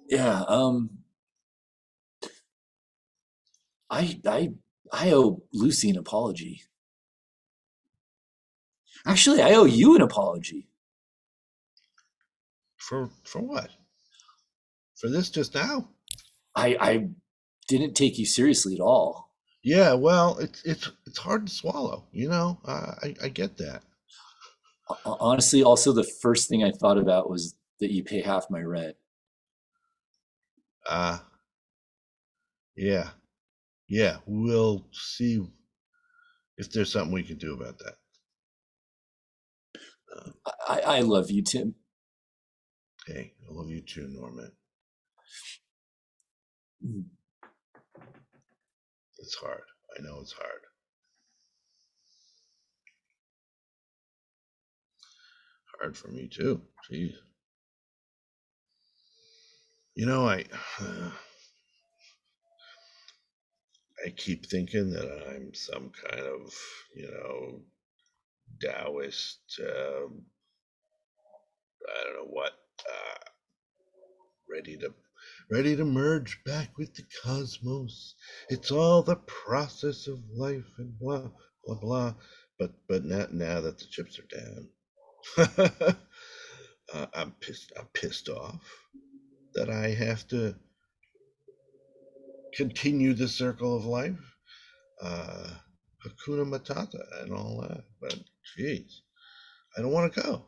Yeah. 0.09 0.43
Um. 0.47 0.91
I 3.91 4.21
I 4.27 4.53
I 4.93 5.13
owe 5.13 5.43
Lucy 5.53 5.91
an 5.91 5.99
apology. 5.99 6.63
Actually, 9.07 9.43
I 9.43 9.53
owe 9.53 9.65
you 9.65 9.97
an 9.97 10.03
apology. 10.03 10.69
For 12.77 13.11
for 13.25 13.41
what? 13.41 13.71
For 14.97 15.09
this 15.09 15.31
just 15.31 15.55
now? 15.55 15.89
I 16.55 16.77
I 16.81 17.09
didn't 17.69 17.95
take 17.95 18.19
you 18.19 18.27
seriously 18.27 18.75
at 18.75 18.81
all. 18.81 19.31
Yeah, 19.63 19.95
well, 19.95 20.39
it's 20.39 20.63
it's 20.65 20.91
it's 21.07 21.19
hard 21.19 21.47
to 21.47 21.53
swallow, 21.53 22.07
you 22.13 22.29
know. 22.29 22.61
Uh, 22.65 22.95
I 23.03 23.15
I 23.25 23.29
get 23.29 23.57
that. 23.59 23.83
Ho- 24.91 25.19
Honestly, 25.21 25.63
also 25.63 25.93
the 25.93 26.05
first 26.05 26.49
thing 26.49 26.65
I 26.65 26.73
thought 26.73 26.99
about 26.99 27.31
was 27.31 27.55
that 27.81 27.93
you 27.93 28.05
pay 28.05 28.23
half 28.23 28.51
my 28.51 28.63
rent. 28.63 28.97
Uh 30.89 31.19
yeah. 32.77 33.11
Yeah, 33.89 34.19
we'll 34.27 34.87
see 34.93 35.45
if 36.59 36.71
there's 36.73 36.93
something 36.93 37.13
we 37.13 37.23
can 37.25 37.39
do 37.39 37.55
about 37.55 37.79
that. 37.79 37.95
Uh, 40.17 40.31
I, 40.69 40.81
I 40.81 41.01
love 41.01 41.31
you, 41.31 41.43
Tim. 41.43 41.75
hey, 43.07 43.35
I 43.49 43.53
love 43.53 43.71
you 43.71 43.81
too, 43.83 44.09
Norman. 44.09 44.53
Mm. 46.87 47.05
It's 49.19 49.35
hard. 49.37 49.63
I 49.99 50.03
know 50.03 50.21
it's 50.21 50.33
hard. 50.33 50.63
Hard 55.81 55.97
for 55.97 56.09
me 56.09 56.29
too. 56.29 56.63
Jeez. 56.91 57.15
You 59.95 60.07
know, 60.07 60.29
I 60.29 60.45
I 64.07 64.11
keep 64.17 64.47
thinking 64.47 64.91
that 64.93 65.29
I'm 65.31 65.55
some 65.55 65.91
kind 65.91 66.23
of, 66.25 66.55
you 66.97 67.11
know, 67.11 67.63
Taoist. 68.63 69.41
Um, 69.61 70.23
I 71.89 72.05
don't 72.05 72.17
know 72.17 72.31
what. 72.31 72.53
Uh, 72.89 73.19
ready 74.51 74.77
to 74.79 74.93
ready 75.51 75.77
to 75.77 75.85
merge 75.85 76.43
back 76.45 76.77
with 76.79 76.95
the 76.95 77.05
cosmos. 77.23 78.15
It's 78.49 78.71
all 78.71 79.03
the 79.03 79.17
process 79.17 80.07
of 80.07 80.19
life 80.37 80.73
and 80.79 80.99
blah 80.99 81.29
blah 81.65 81.81
blah. 81.81 82.15
But 82.59 82.73
but 82.89 83.05
not 83.05 83.33
now 83.33 83.61
that 83.61 83.79
the 83.79 83.87
chips 83.87 84.19
are 84.19 84.37
down. 84.37 84.69
uh, 85.39 85.93
I'm 87.15 87.33
pissed. 87.41 87.73
I'm 87.79 87.87
pissed 87.95 88.29
off 88.29 88.63
that 89.55 89.71
I 89.71 89.89
have 89.91 90.27
to 90.29 90.55
continue 92.55 93.15
the 93.15 93.29
circle 93.29 93.77
of 93.77 93.85
life. 93.85 94.37
Uh, 95.03 95.51
Hakuna 96.05 96.45
Matata 96.47 97.01
and 97.23 97.33
all 97.33 97.61
that. 97.63 97.85
But 98.01 98.19
geez, 98.57 99.03
I 99.77 99.83
don't 99.83 99.93
want 99.93 100.13
to 100.13 100.21
go. 100.23 100.45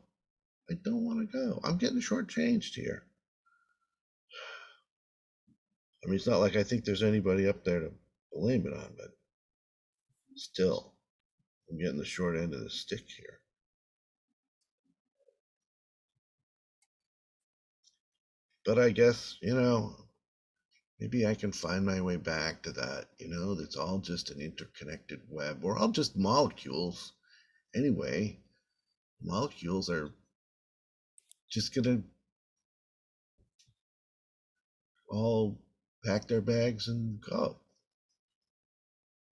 I 0.70 0.74
don't 0.84 1.04
want 1.04 1.20
to 1.20 1.38
go. 1.38 1.60
I'm 1.64 1.78
getting 1.78 2.00
shortchanged 2.00 2.74
here. 2.74 3.04
I 6.04 6.08
mean, 6.08 6.16
it's 6.16 6.26
not 6.26 6.40
like 6.40 6.56
I 6.56 6.62
think 6.62 6.84
there's 6.84 7.02
anybody 7.02 7.48
up 7.48 7.64
there 7.64 7.80
to 7.80 7.92
blame 8.32 8.66
it 8.66 8.72
on, 8.72 8.94
but 8.96 9.10
still, 10.36 10.94
I'm 11.70 11.78
getting 11.78 11.98
the 11.98 12.04
short 12.04 12.36
end 12.36 12.54
of 12.54 12.60
the 12.60 12.70
stick 12.70 13.04
here. 13.08 13.41
But 18.64 18.78
I 18.78 18.90
guess, 18.90 19.36
you 19.42 19.54
know, 19.54 19.96
maybe 21.00 21.26
I 21.26 21.34
can 21.34 21.52
find 21.52 21.84
my 21.84 22.00
way 22.00 22.16
back 22.16 22.62
to 22.62 22.72
that, 22.72 23.06
you 23.18 23.28
know, 23.28 23.54
that's 23.54 23.76
all 23.76 23.98
just 23.98 24.30
an 24.30 24.40
interconnected 24.40 25.20
web. 25.28 25.62
We're 25.62 25.76
all 25.76 25.88
just 25.88 26.16
molecules. 26.16 27.12
Anyway, 27.74 28.38
molecules 29.20 29.90
are 29.90 30.10
just 31.50 31.74
going 31.74 31.84
to 31.84 32.04
all 35.08 35.58
pack 36.04 36.26
their 36.28 36.40
bags 36.40 36.88
and 36.88 37.20
go. 37.20 37.56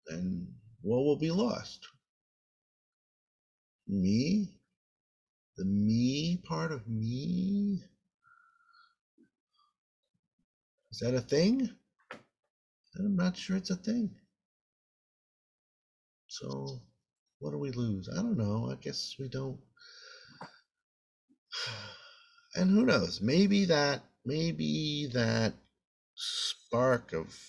And 0.08 0.48
what 0.82 1.04
will 1.04 1.18
be 1.18 1.32
lost? 1.32 1.88
Me? 3.88 4.50
The 5.58 5.66
me 5.66 6.42
part 6.44 6.72
of 6.72 6.88
me? 6.88 7.84
Is 10.92 11.00
that 11.00 11.14
a 11.14 11.22
thing? 11.22 11.70
I'm 12.98 13.16
not 13.16 13.38
sure 13.38 13.56
it's 13.58 13.70
a 13.70 13.76
thing. 13.76 14.10
So, 16.28 16.80
what 17.40 17.52
do 17.52 17.58
we 17.58 17.72
lose? 17.72 18.10
I 18.12 18.18
don't 18.18 18.38
know. 18.38 18.70
I 18.72 18.76
guess 18.76 19.16
we 19.20 19.30
don't. 19.30 19.60
And 22.56 22.72
who 22.72 22.84
knows? 22.84 23.22
Maybe 23.22 23.66
that, 23.66 24.02
maybe 24.26 25.08
that 25.14 25.54
spark 26.16 27.14
of 27.14 27.40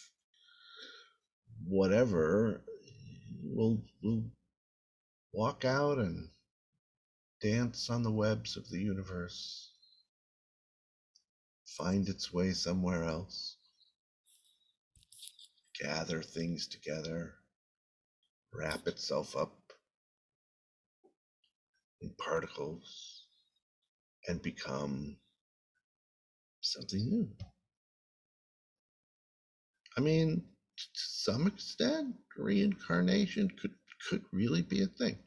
whatever 1.67 2.61
will 3.43 3.83
will 4.03 4.25
walk 5.33 5.65
out 5.65 5.99
and 5.99 6.29
dance 7.41 7.89
on 7.89 8.03
the 8.03 8.11
webs 8.11 8.59
of 8.59 8.69
the 8.69 8.79
universe 8.79 9.70
find 11.79 12.09
its 12.09 12.33
way 12.33 12.53
somewhere 12.53 13.05
else 13.05 13.57
gather 15.81 16.23
things 16.23 16.67
together 16.69 17.35
wrap 18.55 18.87
itself 18.87 19.37
up 19.37 19.55
in 22.03 22.11
particles 22.19 23.25
and 24.29 24.43
become 24.43 25.17
something 26.63 27.09
new 27.09 27.29
I 29.97 30.01
mean, 30.01 30.43
to 30.79 30.85
some 30.95 31.47
extent, 31.47 32.17
reincarnation 32.37 33.51
could 33.61 33.75
could 34.09 34.25
really 34.33 34.63
be 34.63 34.83
a 34.83 34.87
thing. 34.87 35.19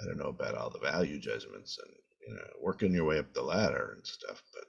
I 0.00 0.06
don't 0.06 0.18
know 0.18 0.28
about 0.30 0.54
all 0.56 0.70
the 0.70 0.78
value 0.78 1.18
judgments 1.20 1.78
and 1.84 1.94
you 2.26 2.34
know 2.34 2.42
working 2.62 2.92
your 2.92 3.04
way 3.04 3.18
up 3.18 3.32
the 3.34 3.42
ladder 3.42 3.92
and 3.96 4.06
stuff, 4.06 4.42
but 4.54 4.64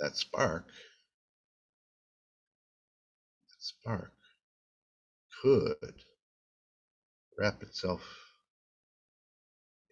that 0.00 0.16
spark, 0.16 0.66
that 3.48 3.64
spark 3.64 4.12
could 5.42 5.94
wrap 7.38 7.62
itself 7.62 8.02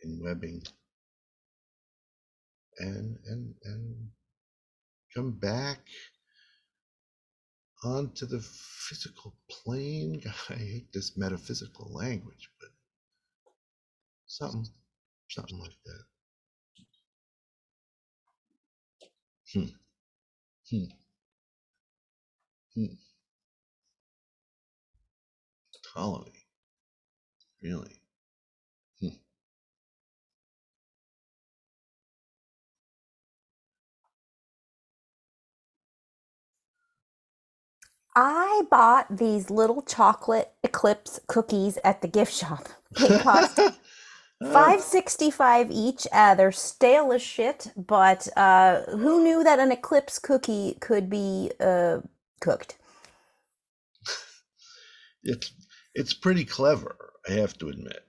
in 0.03 0.21
webbing 0.23 0.63
and 2.79 3.19
and 3.27 3.55
and 3.65 4.09
come 5.15 5.33
back 5.33 5.81
onto 7.85 8.27
the 8.27 8.41
physical 8.41 9.35
plane. 9.51 10.23
I 10.51 10.55
hate 10.55 10.93
this 10.93 11.17
metaphysical 11.17 11.91
language, 11.93 12.51
but 12.61 12.71
something 14.27 14.67
something 15.31 15.59
like 15.61 15.79
that. 15.87 16.05
Hmm. 19.53 19.67
Hmm. 20.71 20.85
Hmm. 22.75 22.95
Colony. 25.95 26.47
Really. 27.63 28.03
Hmm. 29.01 29.09
I 38.17 38.65
bought 38.71 39.17
these 39.19 39.51
little 39.51 39.83
chocolate 39.83 40.53
eclipse 40.65 41.21
cookies 41.29 41.79
at 41.85 42.03
the 42.03 42.09
gift 42.09 42.35
shop. 42.35 42.69
They 43.01 43.13
cost 43.13 43.59
five 44.43 44.81
sixty 44.81 45.31
five 45.31 45.71
each. 45.71 46.07
Uh, 46.13 46.35
they're 46.35 46.53
stale 46.53 47.13
as 47.13 47.23
shit, 47.23 47.73
but 47.77 48.29
uh, 48.37 48.83
who 48.91 49.23
knew 49.23 49.45
that 49.45 49.59
an 49.59 49.73
eclipse 49.73 50.19
cookie 50.19 50.77
could 50.81 51.11
be 51.11 51.51
uh, 51.61 52.01
cooked? 52.41 52.77
it's 55.23 55.53
it's 55.95 56.15
pretty 56.15 56.45
clever, 56.45 56.97
I 57.29 57.33
have 57.33 57.57
to 57.59 57.69
admit. 57.69 58.05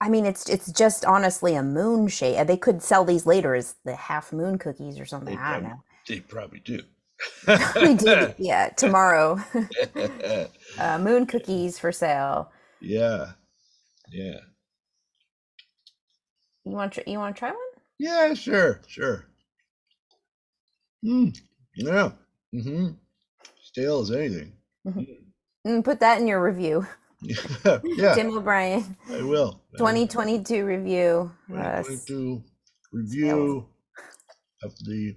I 0.00 0.08
mean, 0.08 0.26
it's 0.26 0.48
it's 0.48 0.70
just 0.72 1.04
honestly 1.04 1.54
a 1.54 1.62
moon 1.62 2.08
shape. 2.08 2.46
They 2.46 2.56
could 2.56 2.82
sell 2.82 3.04
these 3.04 3.26
later 3.26 3.54
as 3.54 3.74
the 3.84 3.96
half 3.96 4.32
moon 4.32 4.58
cookies 4.58 4.98
or 4.98 5.06
something. 5.06 5.34
They 5.34 5.40
I 5.40 5.54
don't 5.54 5.62
probably, 5.62 5.68
know. 5.68 5.82
they 6.08 6.20
probably 6.20 6.60
do. 6.60 6.82
we 7.82 7.94
do, 7.94 8.32
yeah. 8.38 8.68
Tomorrow, 8.70 9.40
uh, 10.78 10.98
moon 10.98 11.26
cookies 11.26 11.78
for 11.78 11.90
sale. 11.90 12.52
yeah, 12.80 13.32
yeah, 14.12 14.38
You 16.68 16.74
want 16.74 16.92
to, 16.94 17.10
you 17.10 17.18
want 17.18 17.34
to 17.34 17.38
try 17.38 17.48
one? 17.48 17.58
yeah. 17.98 18.34
Sure, 18.34 18.82
sure. 18.86 19.24
Hmm. 21.02 21.28
Yeah. 21.74 22.10
Mm-hmm. 22.54 22.88
Stale 23.62 24.00
as 24.00 24.10
anything. 24.10 24.52
Mm, 25.66 25.82
put 25.82 26.00
that 26.00 26.20
in 26.20 26.26
your 26.26 26.42
review. 26.42 26.86
Yeah. 27.84 28.14
Tim 28.14 28.36
O'Brien, 28.36 28.96
I 29.10 29.22
will. 29.22 29.62
Uh, 29.74 29.78
2022 29.78 30.64
review. 30.64 31.32
Uh, 31.50 31.82
2022 31.82 32.42
review 32.92 33.66
of 34.62 34.72
the 34.84 35.16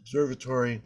observatory. 0.00 0.82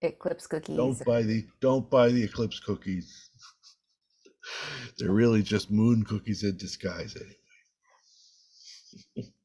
Eclipse 0.00 0.46
cookies. 0.46 0.76
Don't 0.76 1.04
buy 1.04 1.22
the 1.22 1.44
don't 1.60 1.90
buy 1.90 2.08
the 2.08 2.22
eclipse 2.22 2.60
cookies. 2.60 3.29
They're 5.00 5.12
really 5.12 5.42
just 5.42 5.70
moon 5.72 6.04
cookies 6.04 6.44
in 6.44 6.58
disguise. 6.58 7.16
Anyway. 7.16 7.36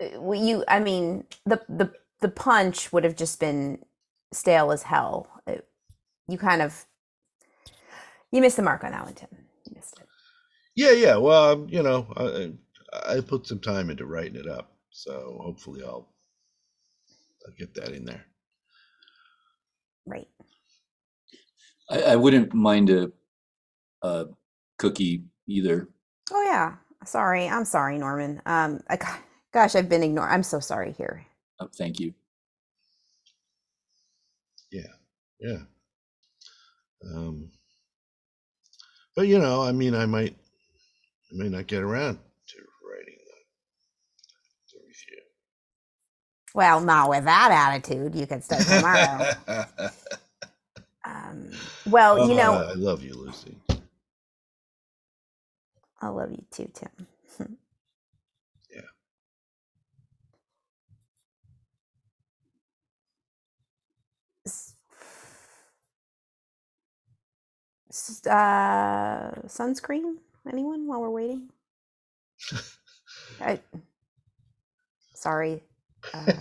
Uh, 0.01 0.21
well, 0.21 0.39
you, 0.39 0.65
I 0.67 0.79
mean, 0.81 1.25
the 1.45 1.61
the 1.69 1.93
the 2.21 2.29
punch 2.29 2.93
would 2.93 3.03
have 3.05 3.15
just 3.15 3.39
been 3.39 3.79
stale 4.33 4.71
as 4.71 4.83
hell. 4.83 5.41
It- 5.47 5.67
you 6.27 6.39
kind 6.39 6.61
of 6.63 6.87
you 8.31 8.41
missed 8.41 8.57
the 8.57 8.63
mark 8.63 8.83
on 8.83 8.91
that 8.91 9.05
one, 9.05 9.13
Tim. 9.13 9.29
You 9.65 9.73
missed 9.75 9.99
it. 9.99 10.07
Yeah, 10.75 10.91
yeah. 10.91 11.17
Well, 11.17 11.53
um, 11.53 11.67
you 11.69 11.83
know, 11.83 12.07
I, 12.17 12.53
I 13.17 13.21
put 13.21 13.47
some 13.47 13.59
time 13.59 13.89
into 13.91 14.05
writing 14.07 14.35
it 14.35 14.47
up, 14.47 14.71
so 14.91 15.39
hopefully 15.43 15.81
I'll 15.83 16.09
I'll 17.47 17.53
get 17.57 17.75
that 17.75 17.89
in 17.93 18.05
there. 18.05 18.25
Right. 20.05 20.27
I, 21.89 22.01
I 22.01 22.15
wouldn't 22.15 22.53
mind 22.53 22.89
a, 22.89 23.11
a 24.01 24.25
cookie 24.77 25.23
either. 25.47 25.89
Oh 26.31 26.43
yeah. 26.43 26.75
Sorry. 27.05 27.47
I'm 27.47 27.65
sorry, 27.65 27.97
Norman. 27.97 28.41
Um, 28.45 28.81
I, 28.89 28.97
g- 28.97 29.03
gosh, 29.53 29.75
I've 29.75 29.89
been 29.89 30.03
ignored. 30.03 30.29
I'm 30.31 30.43
so 30.43 30.59
sorry 30.59 30.93
here. 30.93 31.25
Uh, 31.59 31.67
thank 31.77 31.99
you. 31.99 32.13
Yeah. 34.71 34.87
Yeah. 35.39 35.59
Um, 37.15 37.51
but 39.15 39.27
you 39.27 39.39
know, 39.39 39.63
I 39.63 39.71
mean, 39.71 39.95
I 39.95 40.05
might 40.05 40.35
I 41.31 41.35
may 41.35 41.49
not 41.49 41.67
get 41.67 41.83
around 41.83 42.19
to 42.47 42.57
writing 42.89 43.17
the, 43.19 43.53
the 44.73 44.79
review. 44.85 45.21
Well, 46.55 46.81
not 46.81 47.09
with 47.09 47.25
that 47.25 47.51
attitude. 47.51 48.15
You 48.15 48.27
could 48.27 48.43
start 48.43 48.67
tomorrow. 48.67 49.27
um, 51.05 51.51
well, 51.85 52.19
you 52.19 52.33
Oh, 52.33 52.37
know, 52.37 52.53
I 52.69 52.73
love 52.73 53.03
you, 53.03 53.13
Lucy. 53.15 53.57
I 56.05 56.09
love 56.09 56.31
you 56.31 56.45
too, 56.51 56.71
Tim. 56.73 57.07
Yeah. 58.71 58.81
Uh, 68.27 69.31
sunscreen? 69.47 70.17
Anyone 70.51 70.87
while 70.87 71.01
we're 71.01 71.09
waiting? 71.11 71.49
I, 73.41 73.59
sorry. 75.15 75.63
Uh, 76.13 76.33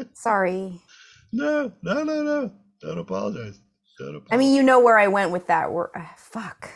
sorry. 0.14 0.80
no, 1.32 1.72
no, 1.82 2.04
no, 2.04 2.22
no. 2.22 2.52
Don't 2.82 2.98
apologize. 2.98 3.60
Don't 3.98 4.16
apologize. 4.16 4.30
I 4.32 4.36
mean, 4.38 4.54
you 4.54 4.62
know 4.62 4.80
where 4.80 4.98
I 4.98 5.08
went 5.08 5.32
with 5.32 5.48
that. 5.48 5.72
Word. 5.72 5.90
Uh, 5.94 6.04
fuck. 6.16 6.70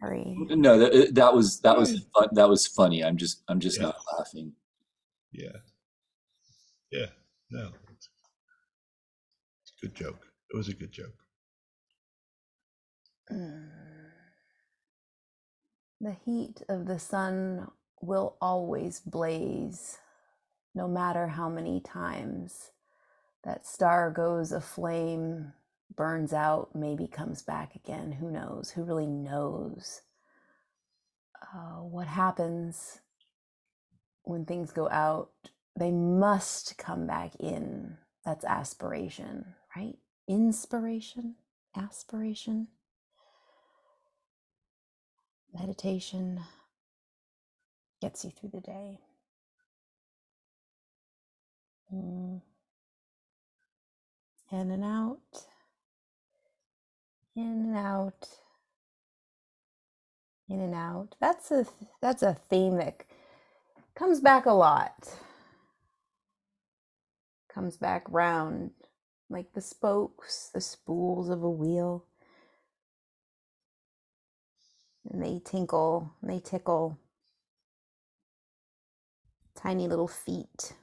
Sorry. 0.00 0.34
No, 0.36 0.78
that, 0.78 1.14
that 1.14 1.34
was 1.34 1.60
that 1.60 1.76
was 1.78 2.04
fun, 2.14 2.28
that 2.32 2.48
was 2.48 2.66
funny. 2.66 3.02
I'm 3.04 3.16
just 3.16 3.42
I'm 3.48 3.60
just 3.60 3.78
Yeah. 3.78 3.84
not 3.84 3.96
laughing. 4.18 4.52
yeah. 5.32 5.56
Yeah. 6.92 7.06
No. 7.50 7.70
It's 7.90 8.08
it's 9.62 9.72
a 9.82 9.86
good 9.86 9.94
joke. 9.94 10.26
It 10.52 10.56
was 10.56 10.68
a 10.68 10.74
good 10.74 10.92
joke. 10.92 11.14
Mm. 13.32 13.68
The 16.00 16.16
heat 16.24 16.62
of 16.68 16.86
the 16.86 16.98
sun 16.98 17.68
will 18.02 18.36
always 18.40 19.00
blaze, 19.00 19.98
no 20.74 20.86
matter 20.86 21.28
how 21.28 21.48
many 21.48 21.80
times 21.80 22.72
that 23.44 23.66
star 23.66 24.10
goes 24.10 24.52
aflame, 24.52 25.54
burns 25.96 26.32
out, 26.32 26.74
maybe 26.74 27.06
comes 27.06 27.42
back 27.42 27.74
again. 27.74 28.12
Who 28.12 28.30
knows? 28.30 28.70
Who 28.70 28.84
really 28.84 29.06
knows? 29.06 30.02
Uh, 31.42 31.82
what 31.82 32.06
happens 32.06 33.00
when 34.22 34.44
things 34.44 34.72
go 34.72 34.88
out? 34.90 35.30
They 35.78 35.90
must 35.90 36.78
come 36.78 37.06
back 37.06 37.34
in. 37.40 37.96
That's 38.24 38.44
aspiration, 38.44 39.54
right? 39.76 39.96
Inspiration, 40.28 41.34
aspiration 41.76 42.68
meditation 45.54 46.40
gets 48.00 48.24
you 48.24 48.30
through 48.30 48.50
the 48.52 48.60
day. 48.60 48.98
Mm. 51.94 52.40
In 54.50 54.70
and 54.70 54.84
out, 54.84 55.46
in 57.36 57.44
and 57.46 57.76
out, 57.76 58.28
in 60.48 60.60
and 60.60 60.74
out. 60.74 61.14
That's 61.20 61.50
a 61.50 61.66
that's 62.00 62.22
a 62.22 62.34
theme 62.34 62.76
that 62.76 63.04
comes 63.94 64.20
back 64.20 64.46
a 64.46 64.52
lot. 64.52 65.08
Comes 67.52 67.76
back 67.76 68.04
round 68.08 68.72
like 69.30 69.52
the 69.54 69.60
spokes, 69.60 70.50
the 70.52 70.60
spools 70.60 71.30
of 71.30 71.42
a 71.42 71.50
wheel 71.50 72.04
and 75.10 75.22
they 75.22 75.40
tinkle 75.44 76.12
and 76.20 76.30
they 76.30 76.40
tickle 76.40 76.98
tiny 79.54 79.86
little 79.86 80.08
feet 80.08 80.74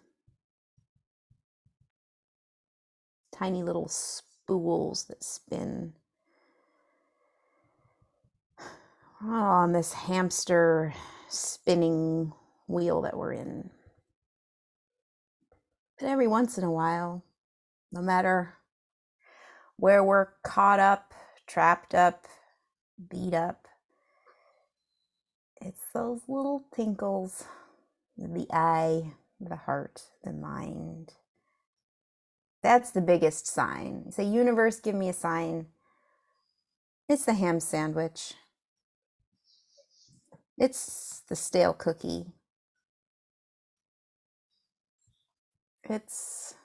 tiny 3.34 3.64
little 3.64 3.88
spools 3.88 5.06
that 5.06 5.24
spin 5.24 5.94
Oh, 9.24 9.30
on 9.30 9.72
this 9.72 9.94
hamster 9.94 10.94
spinning 11.30 12.34
wheel 12.68 13.02
that 13.02 13.16
we're 13.16 13.34
in 13.34 13.70
but 16.00 16.08
every 16.08 16.28
once 16.28 16.58
in 16.58 16.64
a 16.64 16.72
while 16.72 17.24
no 17.92 18.02
matter 18.02 18.56
where 19.78 20.04
we're 20.04 20.30
caught 20.44 20.80
up 20.80 21.14
trapped 21.46 21.94
up 21.94 22.26
beat 23.10 23.34
up 23.34 23.68
it's 25.62 25.84
those 25.94 26.22
little 26.28 26.66
tinkles 26.76 27.44
in 28.18 28.34
the 28.34 28.48
eye, 28.52 29.14
the 29.40 29.56
heart, 29.56 30.04
the 30.24 30.34
mind. 30.34 31.14
That's 32.64 32.92
the 32.92 33.02
biggest 33.02 33.48
sign. 33.48 34.12
Say, 34.12 34.24
Universe, 34.24 34.80
give 34.80 34.96
me 34.96 35.10
a 35.10 35.14
sign. 35.14 35.68
It's 37.08 37.26
the 37.26 37.34
ham 37.36 37.60
sandwich. 37.60 38.34
It's 40.62 41.24
the 41.30 41.36
stale 41.38 41.74
cookie. 41.74 42.28
It's 45.90 46.56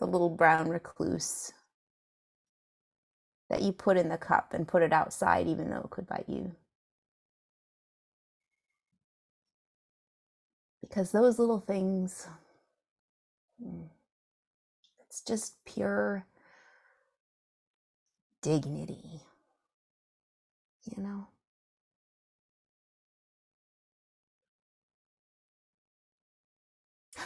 the 0.00 0.06
little 0.06 0.30
brown 0.30 0.68
recluse 0.68 1.52
that 3.50 3.62
you 3.62 3.72
put 3.72 3.96
in 3.98 4.08
the 4.08 4.18
cup 4.18 4.54
and 4.54 4.68
put 4.68 4.82
it 4.82 4.92
outside, 4.92 5.48
even 5.48 5.70
though 5.70 5.82
it 5.82 5.90
could 5.90 6.06
bite 6.06 6.26
you. 6.28 6.52
because 10.82 11.12
those 11.12 11.38
little 11.38 11.60
things 11.60 12.26
mm, 13.64 13.88
it's 15.06 15.22
just 15.22 15.64
pure 15.64 16.26
dignity 18.42 19.22
you 20.84 21.02
know 21.02 21.28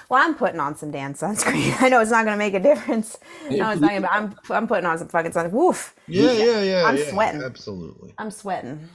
well 0.09 0.23
i'm 0.23 0.35
putting 0.35 0.61
on 0.61 0.77
some 0.77 0.91
damn 0.91 1.15
sunscreen 1.15 1.75
i 1.81 1.89
know 1.89 2.01
it's 2.01 2.11
not 2.11 2.25
going 2.25 2.35
to 2.35 2.39
make 2.39 2.55
a 2.55 2.61
difference 2.61 3.19
no 3.51 3.71
it's 3.71 3.81
not 3.81 3.91
gonna, 3.93 4.09
i'm 4.11 4.35
i'm 4.51 4.67
putting 4.67 4.87
on 4.87 4.99
some 4.99 5.09
fucking 5.09 5.33
sun 5.33 5.51
woof 5.51 5.95
Yeah, 6.07 6.33
yeah, 6.33 6.63
yeah. 6.63 6.85
I'm 6.87 6.97
yeah, 6.97 7.11
sweating. 7.11 7.43
Absolutely. 7.43 8.15
i'm 8.19 8.31
sweating 8.31 8.89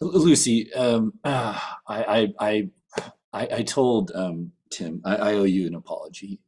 Lucy, 0.00 0.72
um, 0.74 1.14
uh, 1.24 1.58
I, 1.88 2.04
I, 2.04 2.34
I, 2.40 2.68
I, 3.32 3.48
I 3.58 3.62
told 3.62 4.12
um, 4.14 4.52
Tim 4.70 5.00
I, 5.04 5.16
I 5.16 5.34
owe 5.34 5.44
you 5.44 5.66
an 5.66 5.74
apology. 5.74 6.40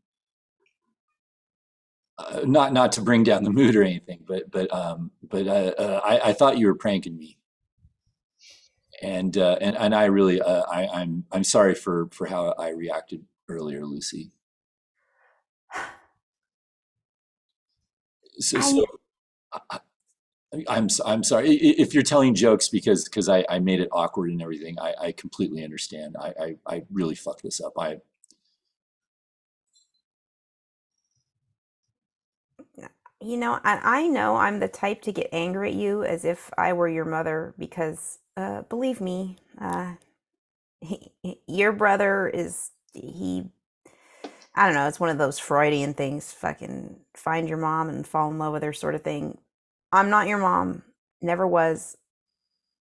Uh, 2.19 2.41
not 2.45 2.73
not 2.73 2.93
to 2.93 3.03
bring 3.03 3.23
down 3.25 3.45
the 3.45 3.51
mood 3.51 3.77
or 3.77 3.83
anything, 3.83 4.25
but 4.27 4.51
but 4.51 4.73
um, 4.73 5.11
but 5.23 5.47
uh, 5.47 5.73
uh, 5.79 6.01
I, 6.03 6.31
I 6.31 6.33
thought 6.33 6.57
you 6.57 6.67
were 6.67 6.75
pranking 6.75 7.17
me, 7.17 7.37
and 9.03 9.37
uh, 9.37 9.59
and 9.61 9.77
and 9.77 9.95
I 9.95 10.07
really 10.07 10.41
uh, 10.41 10.63
I, 10.63 10.87
I'm 10.87 11.25
I'm 11.31 11.45
sorry 11.45 11.75
for 11.75 12.09
for 12.13 12.27
how 12.27 12.55
I 12.59 12.71
reacted 12.71 13.23
earlier, 13.49 13.85
Lucy. 13.87 14.33
So, 18.41 18.61
so 18.61 18.87
I, 19.53 19.61
I- 19.71 19.81
I'm 20.69 20.89
I'm 21.07 21.25
sorry 21.25 21.51
if 21.81 21.95
you're 21.95 22.03
telling 22.05 22.35
jokes 22.35 22.69
because 22.71 23.05
because 23.05 23.29
I, 23.29 23.45
I 23.51 23.59
made 23.61 23.81
it 23.81 23.89
awkward 23.93 24.31
and 24.31 24.43
everything. 24.43 24.79
I, 24.81 24.95
I 25.01 25.13
completely 25.13 25.65
understand. 25.65 26.17
I, 26.21 26.35
I 26.41 26.57
I 26.77 26.83
really 26.93 27.17
fucked 27.17 27.43
this 27.43 27.61
up. 27.61 27.75
I 27.79 27.99
You 33.21 33.37
know, 33.39 33.61
I, 33.65 33.81
I 33.83 34.09
know 34.09 34.37
I'm 34.37 34.61
the 34.61 34.69
type 34.69 35.03
to 35.05 35.13
get 35.13 35.31
angry 35.33 35.71
at 35.71 35.75
you 35.77 36.05
as 36.05 36.25
if 36.25 36.51
I 36.59 36.75
were 36.75 36.89
your 36.89 37.07
mother 37.07 37.55
because, 37.59 38.21
uh, 38.37 38.63
believe 38.63 39.01
me, 39.01 39.39
uh, 39.61 39.95
he, 40.81 41.13
he- 41.23 41.41
your 41.49 41.73
brother 41.73 42.29
is, 42.29 42.73
he, 42.97 43.45
I 44.55 44.67
don't 44.67 44.75
know, 44.75 44.89
it's 44.89 45.01
one 45.01 45.11
of 45.11 45.19
those 45.19 45.39
Freudian 45.39 45.95
things, 45.95 46.33
fucking 46.33 46.97
find 47.15 47.49
your 47.49 47.59
mom 47.59 47.89
and 47.91 48.07
fall 48.07 48.31
in 48.31 48.39
love 48.39 48.55
with 48.55 48.65
her 48.65 48.73
sort 48.75 48.95
of 48.97 49.03
thing. 49.03 49.39
I'm 49.93 50.11
not 50.11 50.29
your 50.29 50.39
mom, 50.39 50.83
never 51.23 51.47
was. 51.47 51.97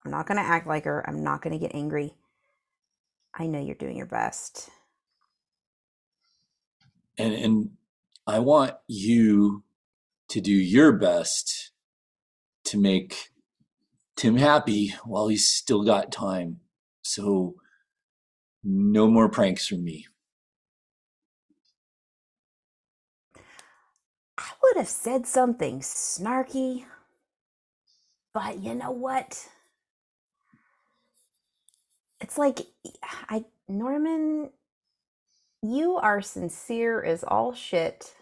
I'm 0.05 0.11
not 0.11 0.27
going 0.27 0.37
to 0.37 0.43
act 0.43 0.67
like 0.67 0.85
her. 0.85 1.03
I'm 1.07 1.23
not 1.23 1.41
going 1.41 1.53
to 1.53 1.59
get 1.59 1.75
angry. 1.75 2.15
I 3.37 3.47
know 3.47 3.61
you're 3.61 3.75
doing 3.75 3.97
your 3.97 4.07
best. 4.07 4.69
and 7.17 7.33
and 7.33 7.71
I 8.27 8.39
want 8.39 8.73
you 8.87 9.63
to 10.29 10.41
do 10.41 10.53
your 10.53 10.93
best 10.93 11.71
to 12.65 12.79
make 12.79 13.29
Tim 14.17 14.37
happy 14.37 14.95
while 15.05 15.29
he's 15.29 15.47
still 15.49 15.83
got 15.83 16.11
time. 16.11 16.61
So 17.03 17.55
no 18.65 19.07
more 19.07 19.29
pranks 19.29 19.67
from 19.67 19.83
me. 19.83 20.07
I 24.37 24.49
would 24.61 24.77
have 24.77 24.89
said 24.89 25.27
something 25.27 25.79
snarky, 25.79 26.85
but 28.33 28.59
you 28.59 28.73
know 28.73 28.91
what? 28.91 29.47
It's 32.19 32.37
like 32.37 32.61
I 33.29 33.45
Norman, 33.67 34.49
you 35.61 35.95
are 35.97 36.21
sincere 36.21 37.03
as 37.03 37.23
all 37.23 37.53
shit, 37.53 38.15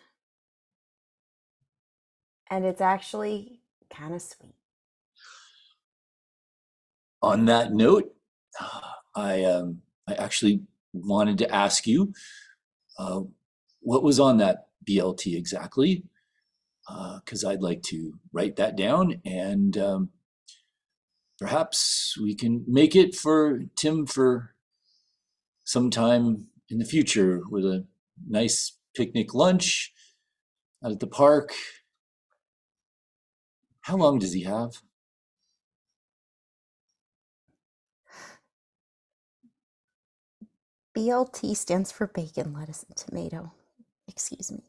and 2.50 2.66
it's 2.66 2.82
actually 2.82 3.62
kind 3.90 4.14
of 4.14 4.22
sweet. 4.22 4.56
On 7.22 7.46
that 7.46 7.74
note, 7.74 8.14
I 9.16 9.46
um, 9.46 9.82
I 10.08 10.14
actually 10.14 10.62
wanted 10.94 11.38
to 11.40 11.54
ask 11.54 11.88
you 11.88 12.14
uh, 12.98 13.22
what 13.82 14.04
was 14.04 14.20
on 14.20 14.38
that 14.38 14.68
BLT 14.88 15.36
exactly, 15.36 16.04
because 17.20 17.44
uh, 17.44 17.50
I'd 17.50 17.62
like 17.62 17.82
to 17.84 18.14
write 18.32 18.56
that 18.58 18.76
down 18.76 19.22
and 19.26 19.78
um, 19.78 20.10
perhaps 21.40 22.18
we 22.22 22.36
can 22.36 22.64
make 22.68 22.96
it 22.96 23.16
for 23.16 23.62
Tim 23.76 24.06
for 24.06 24.56
some 25.64 25.90
time 25.90 26.48
in 26.70 26.78
the 26.78 26.86
future 26.86 27.42
with 27.50 27.66
a 27.66 27.86
nice 28.28 28.78
picnic 28.96 29.34
lunch 29.34 29.94
out 30.84 30.92
at 30.92 31.00
the 31.00 31.08
park. 31.08 31.54
How 33.82 33.98
long 33.98 34.20
does 34.20 34.34
he 34.34 34.44
have? 34.44 34.82
BLT 40.96 41.56
stands 41.56 41.92
for 41.92 42.08
bacon, 42.08 42.54
lettuce, 42.54 42.86
and 42.88 42.96
tomato. 42.96 43.52
Excuse 44.08 44.52
me. 44.52 44.64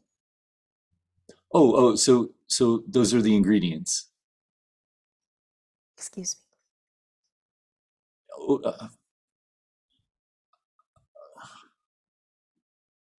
Oh, 1.53 1.73
oh, 1.75 1.95
so 1.95 2.31
so 2.47 2.83
those 2.87 3.13
are 3.13 3.21
the 3.21 3.35
ingredients. 3.35 4.07
Excuse 5.97 6.35
me. 6.37 6.57
Oh, 8.37 8.61
uh, 8.63 8.87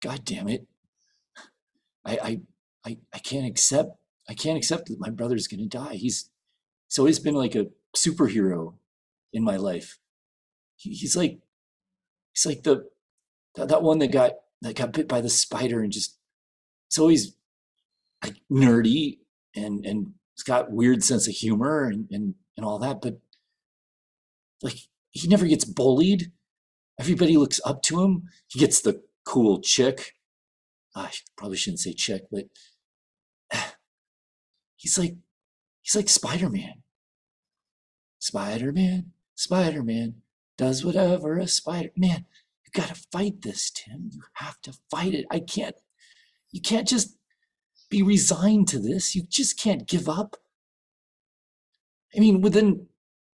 God 0.00 0.24
damn 0.24 0.48
it! 0.48 0.66
I 2.04 2.18
I 2.18 2.40
I 2.84 2.98
I 3.14 3.18
can't 3.18 3.46
accept. 3.46 3.98
I 4.28 4.34
can't 4.34 4.58
accept 4.58 4.88
that 4.88 5.00
my 5.00 5.10
brother's 5.10 5.46
gonna 5.48 5.66
die. 5.66 5.94
He's 5.94 6.30
he's 6.88 6.98
always 6.98 7.18
been 7.20 7.34
like 7.34 7.54
a 7.54 7.68
superhero 7.96 8.74
in 9.32 9.44
my 9.44 9.56
life. 9.56 9.98
He, 10.76 10.90
he's 10.90 11.16
like 11.16 11.38
he's 12.34 12.46
like 12.46 12.62
the 12.64 12.88
that, 13.56 13.68
that 13.68 13.82
one 13.82 13.98
that 13.98 14.12
got 14.12 14.32
that 14.62 14.76
got 14.76 14.92
bit 14.92 15.08
by 15.08 15.20
the 15.20 15.28
spider 15.28 15.82
and 15.82 15.92
just 15.92 16.16
it's 16.88 16.98
always 16.98 17.34
like 18.22 18.36
nerdy 18.50 19.18
and 19.54 19.84
and 19.84 20.12
it's 20.34 20.42
got 20.42 20.70
weird 20.70 21.02
sense 21.02 21.26
of 21.26 21.34
humor 21.34 21.84
and 21.84 22.06
and, 22.10 22.34
and 22.56 22.64
all 22.64 22.78
that 22.78 23.00
but 23.00 23.18
like 24.62 24.76
he 25.12 25.28
never 25.28 25.46
gets 25.46 25.64
bullied. 25.64 26.30
Everybody 26.98 27.36
looks 27.36 27.60
up 27.64 27.82
to 27.84 28.02
him. 28.02 28.24
He 28.48 28.58
gets 28.58 28.80
the 28.80 29.02
cool 29.24 29.60
chick. 29.60 30.14
Ah, 30.94 31.08
I 31.08 31.12
probably 31.36 31.56
shouldn't 31.56 31.80
say 31.80 31.92
chick 31.92 32.22
but 32.30 32.46
he's 34.76 34.98
like 34.98 35.16
he's 35.82 35.96
like 35.96 36.08
spider-man. 36.08 36.82
Spider-man 38.18 39.12
spider-man 39.34 40.22
does 40.56 40.84
whatever 40.84 41.38
a 41.38 41.46
spider 41.46 41.90
man 41.96 42.24
got 42.76 42.88
to 42.88 43.02
fight 43.12 43.42
this 43.42 43.70
tim 43.70 44.10
you 44.12 44.20
have 44.34 44.60
to 44.60 44.72
fight 44.90 45.14
it 45.14 45.24
i 45.30 45.40
can't 45.40 45.76
you 46.52 46.60
can't 46.60 46.88
just 46.88 47.16
be 47.88 48.02
resigned 48.02 48.68
to 48.68 48.78
this. 48.78 49.14
You 49.14 49.22
just 49.28 49.58
can't 49.58 49.86
give 49.86 50.08
up. 50.08 50.36
I 52.16 52.20
mean, 52.20 52.40
within 52.40 52.86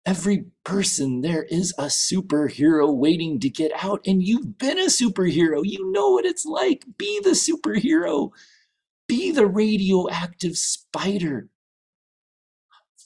every 0.06 0.46
person, 0.64 1.22
there 1.22 1.44
is 1.44 1.74
a 1.78 1.86
superhero 1.86 2.96
waiting 2.96 3.40
to 3.42 3.50
get 3.50 3.72
out, 3.84 4.02
and 4.06 4.24
you've 4.24 4.58
been 4.58 4.80
a 4.80 4.86
superhero. 4.86 5.62
You 5.64 5.92
know 5.92 6.10
what 6.12 6.26
it's 6.26 6.46
like. 6.46 6.86
Be 6.98 7.20
the 7.24 7.32
superhero, 7.32 8.32
be 9.08 9.32
the 9.32 9.46
radioactive 9.46 10.58
spider. 10.58 11.50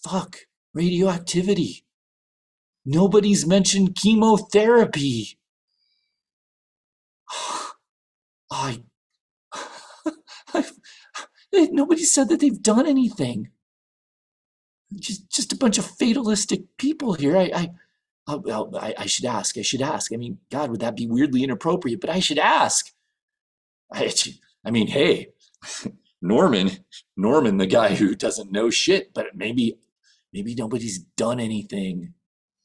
Fuck, 0.04 0.41
radioactivity. 0.74 1.86
Nobody's 2.86 3.48
mentioned 3.48 3.96
chemotherapy. 3.96 5.39
I 8.52 8.84
I, 10.54 10.65
Nobody 11.54 12.04
said 12.04 12.30
that 12.30 12.39
they've 12.39 12.62
done 12.62 12.88
anything. 12.88 13.50
Just, 14.96 15.30
just 15.30 15.54
a 15.54 15.58
bunch 15.58 15.78
of 15.78 15.86
fatalistic 15.86 16.62
people 16.78 17.13
here. 17.13 17.38
I, 17.38 17.52
I, 17.54 17.72
oh, 18.28 18.72
I, 18.76 18.96
I 18.98 19.06
should 19.06 19.26
ask. 19.26 19.58
I 19.58 19.62
should 19.62 19.82
ask. 19.82 20.12
I 20.12 20.17
mean, 20.17 20.39
God, 20.52 20.72
would 20.72 20.80
that 20.82 20.96
be 20.96 21.08
weirdly 21.08 21.43
inappropriate? 21.43 22.02
But 22.02 22.10
I 22.10 22.19
should 22.19 22.39
ask. 22.39 22.91
I, 23.91 24.12
I 24.65 24.72
mean, 24.72 24.88
hey, 24.88 25.28
Norman, 26.22 26.72
Norman, 27.17 27.58
the 27.58 27.67
guy 27.67 27.96
who 27.96 28.15
doesn't 28.15 28.52
know 28.52 28.69
shit, 28.69 29.13
but 29.13 29.36
maybe, 29.36 29.78
maybe 30.32 30.56
nobody's 30.56 31.00
done 31.00 31.39
anything 31.39 32.13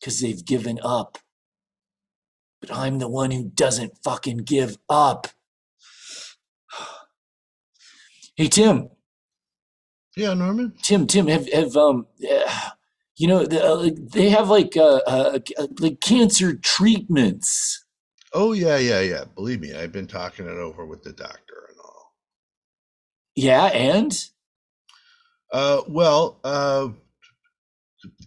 because 0.00 0.20
they've 0.20 0.44
given 0.44 0.78
up. 0.82 1.18
But 2.60 2.74
I'm 2.74 2.98
the 2.98 3.08
one 3.08 3.30
who 3.30 3.44
doesn't 3.44 3.98
fucking 4.02 4.38
give 4.38 4.78
up. 4.88 5.28
Hey 8.36 8.46
Tim. 8.46 8.90
Yeah, 10.16 10.34
Norman. 10.34 10.74
Tim, 10.82 11.06
Tim, 11.06 11.28
have 11.28 11.52
have 11.52 11.76
um, 11.76 12.06
you 13.16 13.28
know, 13.28 13.42
uh, 13.42 13.90
they 14.12 14.30
have 14.30 14.48
like 14.48 14.76
uh, 14.76 15.00
uh, 15.06 15.38
uh, 15.58 15.66
like 15.80 16.00
cancer 16.00 16.54
treatments. 16.54 17.84
Oh 18.32 18.52
yeah, 18.52 18.78
yeah, 18.78 19.00
yeah. 19.00 19.24
Believe 19.34 19.60
me, 19.60 19.74
I've 19.74 19.92
been 19.92 20.06
talking 20.06 20.46
it 20.46 20.52
over 20.58 20.86
with 20.86 21.02
the 21.02 21.12
doctor 21.12 21.66
and 21.68 21.78
all. 21.84 22.14
Yeah, 23.34 23.66
and. 23.66 24.12
Uh, 25.52 25.82
well, 25.88 26.40
uh, 26.44 26.88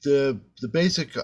the 0.03 0.39
the 0.61 0.67
basic 0.69 1.15
uh, 1.17 1.23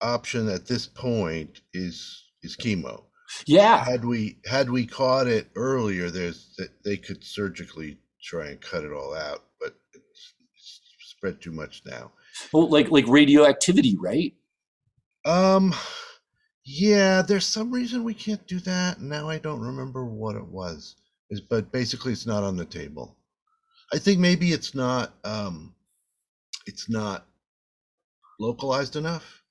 option 0.00 0.48
at 0.48 0.66
this 0.66 0.86
point 0.86 1.60
is 1.74 2.25
is 2.42 2.56
chemo. 2.56 3.04
Yeah. 3.46 3.84
Had 3.84 4.04
we 4.04 4.38
had 4.46 4.70
we 4.70 4.86
caught 4.86 5.26
it 5.26 5.48
earlier, 5.56 6.10
there's 6.10 6.54
that 6.58 6.70
they 6.84 6.96
could 6.96 7.24
surgically 7.24 7.98
try 8.22 8.48
and 8.48 8.60
cut 8.60 8.84
it 8.84 8.92
all 8.92 9.14
out, 9.14 9.44
but 9.60 9.74
it's, 9.94 10.32
spread 11.00 11.40
too 11.40 11.52
much 11.52 11.82
now. 11.86 12.12
Well, 12.52 12.68
like 12.68 12.90
like 12.90 13.06
radioactivity, 13.08 13.96
right? 13.98 14.34
Um, 15.24 15.74
yeah. 16.64 17.22
There's 17.22 17.46
some 17.46 17.72
reason 17.72 18.04
we 18.04 18.14
can't 18.14 18.46
do 18.46 18.60
that. 18.60 19.00
Now 19.00 19.28
I 19.28 19.38
don't 19.38 19.60
remember 19.60 20.04
what 20.04 20.36
it 20.36 20.46
was. 20.46 20.96
Is 21.30 21.40
but 21.40 21.72
basically 21.72 22.12
it's 22.12 22.26
not 22.26 22.44
on 22.44 22.56
the 22.56 22.64
table. 22.64 23.16
I 23.92 23.98
think 23.98 24.20
maybe 24.20 24.52
it's 24.52 24.74
not. 24.74 25.14
Um, 25.24 25.74
it's 26.66 26.90
not 26.90 27.26
localized 28.38 28.96
enough. 28.96 29.42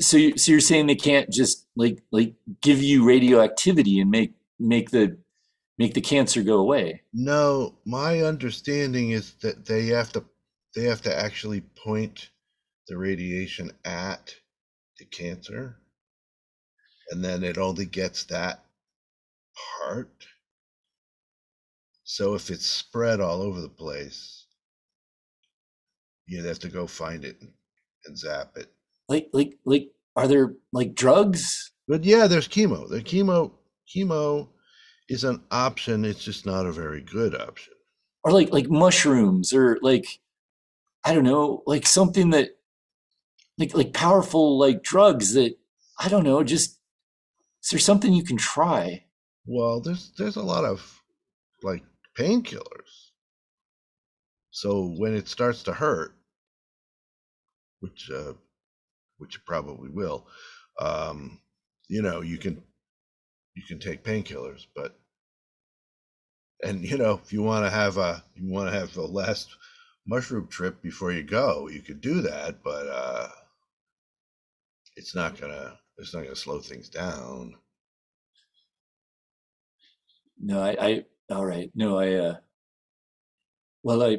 So, 0.00 0.16
you, 0.16 0.38
so 0.38 0.50
you're 0.50 0.60
saying 0.60 0.86
they 0.86 0.94
can't 0.94 1.30
just 1.30 1.66
like 1.76 2.02
like 2.10 2.34
give 2.62 2.82
you 2.82 3.04
radioactivity 3.04 4.00
and 4.00 4.10
make 4.10 4.32
make 4.58 4.90
the 4.90 5.18
make 5.78 5.94
the 5.94 6.00
cancer 6.00 6.42
go 6.42 6.58
away. 6.58 7.02
No, 7.12 7.74
my 7.84 8.22
understanding 8.22 9.10
is 9.10 9.34
that 9.42 9.66
they 9.66 9.86
have 9.86 10.12
to 10.14 10.24
they 10.74 10.84
have 10.84 11.02
to 11.02 11.16
actually 11.16 11.60
point 11.60 12.30
the 12.88 12.96
radiation 12.96 13.70
at 13.84 14.34
the 14.98 15.04
cancer 15.04 15.76
and 17.12 17.22
then 17.22 17.44
it 17.44 17.58
only 17.58 17.84
gets 17.84 18.24
that 18.24 18.64
part. 19.78 20.26
So 22.04 22.34
if 22.34 22.50
it's 22.50 22.66
spread 22.66 23.20
all 23.20 23.42
over 23.42 23.60
the 23.60 23.68
place, 23.68 24.46
you'd 26.26 26.46
have 26.46 26.58
to 26.60 26.68
go 26.68 26.86
find 26.86 27.24
it 27.24 27.42
and, 28.06 28.18
zap 28.18 28.56
it. 28.56 28.72
Like 29.08 29.28
like 29.32 29.58
like 29.64 29.90
are 30.16 30.28
there 30.28 30.54
like 30.72 30.94
drugs? 30.94 31.72
But 31.88 32.04
yeah, 32.04 32.26
there's 32.26 32.48
chemo. 32.48 32.88
The 32.88 33.02
chemo 33.02 33.52
chemo 33.94 34.48
is 35.08 35.24
an 35.24 35.42
option. 35.50 36.04
It's 36.04 36.24
just 36.24 36.46
not 36.46 36.66
a 36.66 36.72
very 36.72 37.02
good 37.02 37.34
option. 37.34 37.74
Or 38.24 38.32
like 38.32 38.52
like 38.52 38.68
mushrooms 38.68 39.52
or 39.52 39.78
like 39.82 40.20
I 41.04 41.14
don't 41.14 41.24
know, 41.24 41.62
like 41.66 41.86
something 41.86 42.30
that 42.30 42.56
like 43.58 43.74
like 43.74 43.92
powerful 43.92 44.58
like 44.58 44.82
drugs 44.82 45.34
that 45.34 45.56
I 45.98 46.08
don't 46.08 46.24
know, 46.24 46.42
just 46.42 46.78
is 47.62 47.70
there 47.70 47.80
something 47.80 48.12
you 48.12 48.24
can 48.24 48.36
try? 48.36 49.04
Well, 49.46 49.80
there's 49.80 50.12
there's 50.18 50.36
a 50.36 50.42
lot 50.42 50.64
of 50.64 51.02
like 51.62 51.82
painkillers. 52.16 53.10
So 54.50 54.94
when 54.98 55.14
it 55.14 55.28
starts 55.28 55.62
to 55.64 55.72
hurt, 55.72 56.14
which 57.82 58.10
uh, 58.10 58.32
which 59.18 59.36
it 59.36 59.42
probably 59.46 59.90
will, 59.90 60.26
um, 60.80 61.40
you 61.88 62.02
know, 62.02 62.22
you 62.22 62.38
can 62.38 62.62
you 63.54 63.62
can 63.68 63.78
take 63.78 64.04
painkillers, 64.04 64.66
but 64.74 64.98
and 66.62 66.84
you 66.84 66.96
know, 66.96 67.20
if 67.22 67.32
you 67.32 67.42
want 67.42 67.66
to 67.66 67.70
have 67.70 67.98
a 67.98 68.24
you 68.34 68.50
want 68.50 68.70
to 68.72 68.78
have 68.78 68.96
a 68.96 69.02
last 69.02 69.50
mushroom 70.06 70.48
trip 70.48 70.82
before 70.82 71.12
you 71.12 71.22
go. 71.22 71.68
You 71.68 71.80
could 71.82 72.00
do 72.00 72.22
that, 72.22 72.62
but 72.62 72.86
uh, 72.88 73.28
it's 74.96 75.14
not 75.14 75.40
gonna 75.40 75.78
it's 75.98 76.14
not 76.14 76.24
gonna 76.24 76.36
slow 76.36 76.60
things 76.60 76.88
down. 76.88 77.54
No, 80.40 80.60
I, 80.60 80.76
I 80.80 81.04
all 81.30 81.46
right. 81.46 81.70
No, 81.74 81.98
I 81.98 82.14
uh 82.14 82.36
well 83.82 84.02
I, 84.02 84.18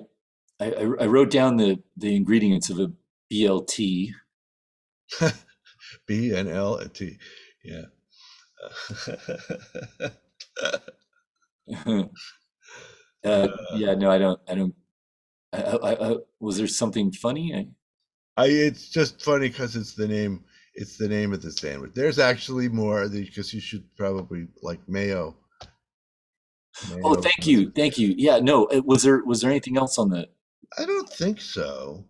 I 0.60 0.71
I 1.02 1.06
wrote 1.08 1.32
down 1.32 1.58
the 1.58 1.82
the 1.97 2.15
ingredients 2.15 2.69
of 2.69 2.80
a 2.80 2.91
BLT. 3.34 4.10
B 6.06 6.34
and 6.34 6.50
L 6.50 6.78
and 6.78 6.93
T, 6.96 7.17
yeah. 7.63 7.86
uh, 13.24 13.48
yeah, 13.76 13.93
no, 13.96 14.10
I 14.12 14.17
don't 14.17 14.39
I 14.48 14.56
don't 14.56 14.74
I, 15.52 15.60
I, 15.60 16.12
I, 16.12 16.15
was 16.39 16.58
there 16.58 16.67
something 16.67 17.12
funny? 17.12 17.54
I, 18.38 18.43
I 18.43 18.48
it's 18.48 18.89
just 18.89 19.22
funny 19.22 19.50
because 19.50 19.76
it's 19.76 19.93
the 19.96 20.08
name 20.08 20.43
it's 20.76 20.98
the 20.98 21.08
name 21.08 21.34
of 21.34 21.41
the 21.41 21.52
sandwich. 21.52 21.91
There's 21.93 22.19
actually 22.19 22.69
more 22.69 23.08
because 23.08 23.54
you 23.54 23.62
should 23.62 23.84
probably 23.96 24.48
like 24.62 24.80
mayo. 24.88 25.36
mayo. 26.89 27.02
Oh, 27.04 27.15
thank 27.15 27.46
you, 27.46 27.72
thank 27.72 27.98
you. 27.98 28.15
Yeah, 28.17 28.39
no, 28.39 28.67
was 28.86 29.04
there 29.04 29.24
was 29.26 29.41
there 29.41 29.52
anything 29.52 29.78
else 29.78 29.98
on 29.98 30.10
the? 30.10 30.28
I 30.78 30.86
don't 30.86 31.10
think 31.10 31.41
so. 31.41 32.06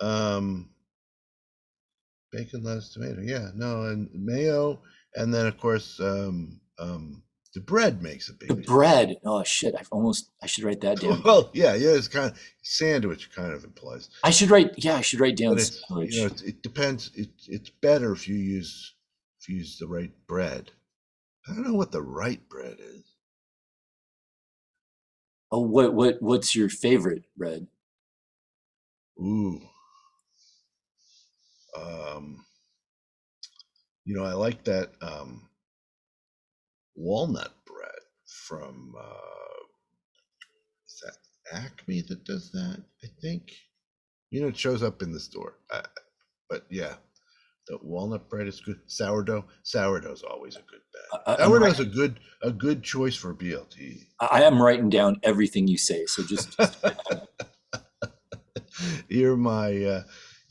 Um, 0.00 0.70
bacon, 2.32 2.62
lettuce, 2.62 2.92
tomato. 2.92 3.20
Yeah, 3.20 3.48
no, 3.54 3.84
and 3.84 4.08
mayo, 4.14 4.80
and 5.14 5.32
then 5.32 5.46
of 5.46 5.58
course 5.58 6.00
um, 6.00 6.60
um, 6.78 7.22
the 7.54 7.60
bread 7.60 8.02
makes 8.02 8.28
a 8.28 8.34
big. 8.34 8.48
The 8.48 8.54
bread. 8.54 9.16
Oh 9.24 9.42
shit! 9.42 9.74
I 9.74 9.82
almost. 9.90 10.30
I 10.42 10.46
should 10.46 10.64
write 10.64 10.80
that 10.82 11.00
down. 11.00 11.22
Well, 11.24 11.50
yeah, 11.52 11.74
yeah. 11.74 11.90
It's 11.90 12.08
kind 12.08 12.30
of 12.30 12.38
sandwich. 12.62 13.30
Kind 13.34 13.52
of 13.52 13.64
implies. 13.64 14.08
I 14.22 14.30
should 14.30 14.50
write. 14.50 14.72
Yeah, 14.76 14.96
I 14.96 15.00
should 15.00 15.20
write 15.20 15.36
down 15.36 15.58
sandwich. 15.58 16.14
You 16.14 16.20
know, 16.20 16.26
it, 16.26 16.42
it 16.42 16.62
depends. 16.62 17.10
It, 17.14 17.30
it's 17.48 17.70
better 17.70 18.12
if 18.12 18.28
you 18.28 18.36
use 18.36 18.94
if 19.40 19.48
you 19.48 19.56
use 19.56 19.78
the 19.78 19.88
right 19.88 20.12
bread. 20.26 20.70
I 21.48 21.54
don't 21.54 21.66
know 21.66 21.74
what 21.74 21.92
the 21.92 22.02
right 22.02 22.46
bread 22.48 22.76
is. 22.78 23.04
Oh, 25.50 25.60
what 25.60 25.92
what 25.92 26.22
what's 26.22 26.54
your 26.54 26.68
favorite 26.68 27.24
bread? 27.36 27.66
Ooh. 29.20 29.60
Um. 31.76 32.44
You 34.04 34.16
know, 34.16 34.24
I 34.24 34.32
like 34.32 34.64
that. 34.64 34.90
Um, 35.02 35.48
walnut 36.96 37.52
bread 37.66 37.90
from 38.26 38.94
uh, 38.98 39.64
is 40.86 41.02
that 41.04 41.16
Acme 41.56 42.02
that 42.08 42.24
does 42.24 42.50
that? 42.52 42.82
I 43.04 43.08
think. 43.20 43.52
You 44.30 44.42
know, 44.42 44.48
it 44.48 44.56
shows 44.56 44.82
up 44.82 45.02
in 45.02 45.12
the 45.12 45.20
store. 45.20 45.54
I, 45.70 45.82
but 46.48 46.64
yeah, 46.70 46.94
the 47.68 47.78
walnut 47.82 48.28
bread 48.28 48.46
is 48.48 48.60
good. 48.60 48.80
Sourdough, 48.86 49.44
sourdough 49.64 50.12
is 50.12 50.22
always 50.22 50.56
a 50.56 50.60
good 50.60 50.80
bet. 50.92 51.20
Uh, 51.26 51.36
Sourdough's 51.36 51.80
a 51.80 51.84
good 51.84 52.20
a 52.42 52.50
good 52.52 52.82
choice 52.82 53.16
for 53.16 53.34
BLT. 53.34 54.06
I 54.20 54.42
am 54.44 54.62
writing 54.62 54.88
down 54.90 55.20
everything 55.22 55.68
you 55.68 55.78
say, 55.78 56.06
so 56.06 56.22
just. 56.24 56.56
just 56.56 56.84
you're 59.08 59.36
my 59.36 59.84
uh, 59.84 60.02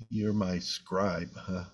you're 0.09 0.33
my 0.33 0.59
scribe, 0.59 1.29
huh? 1.35 1.65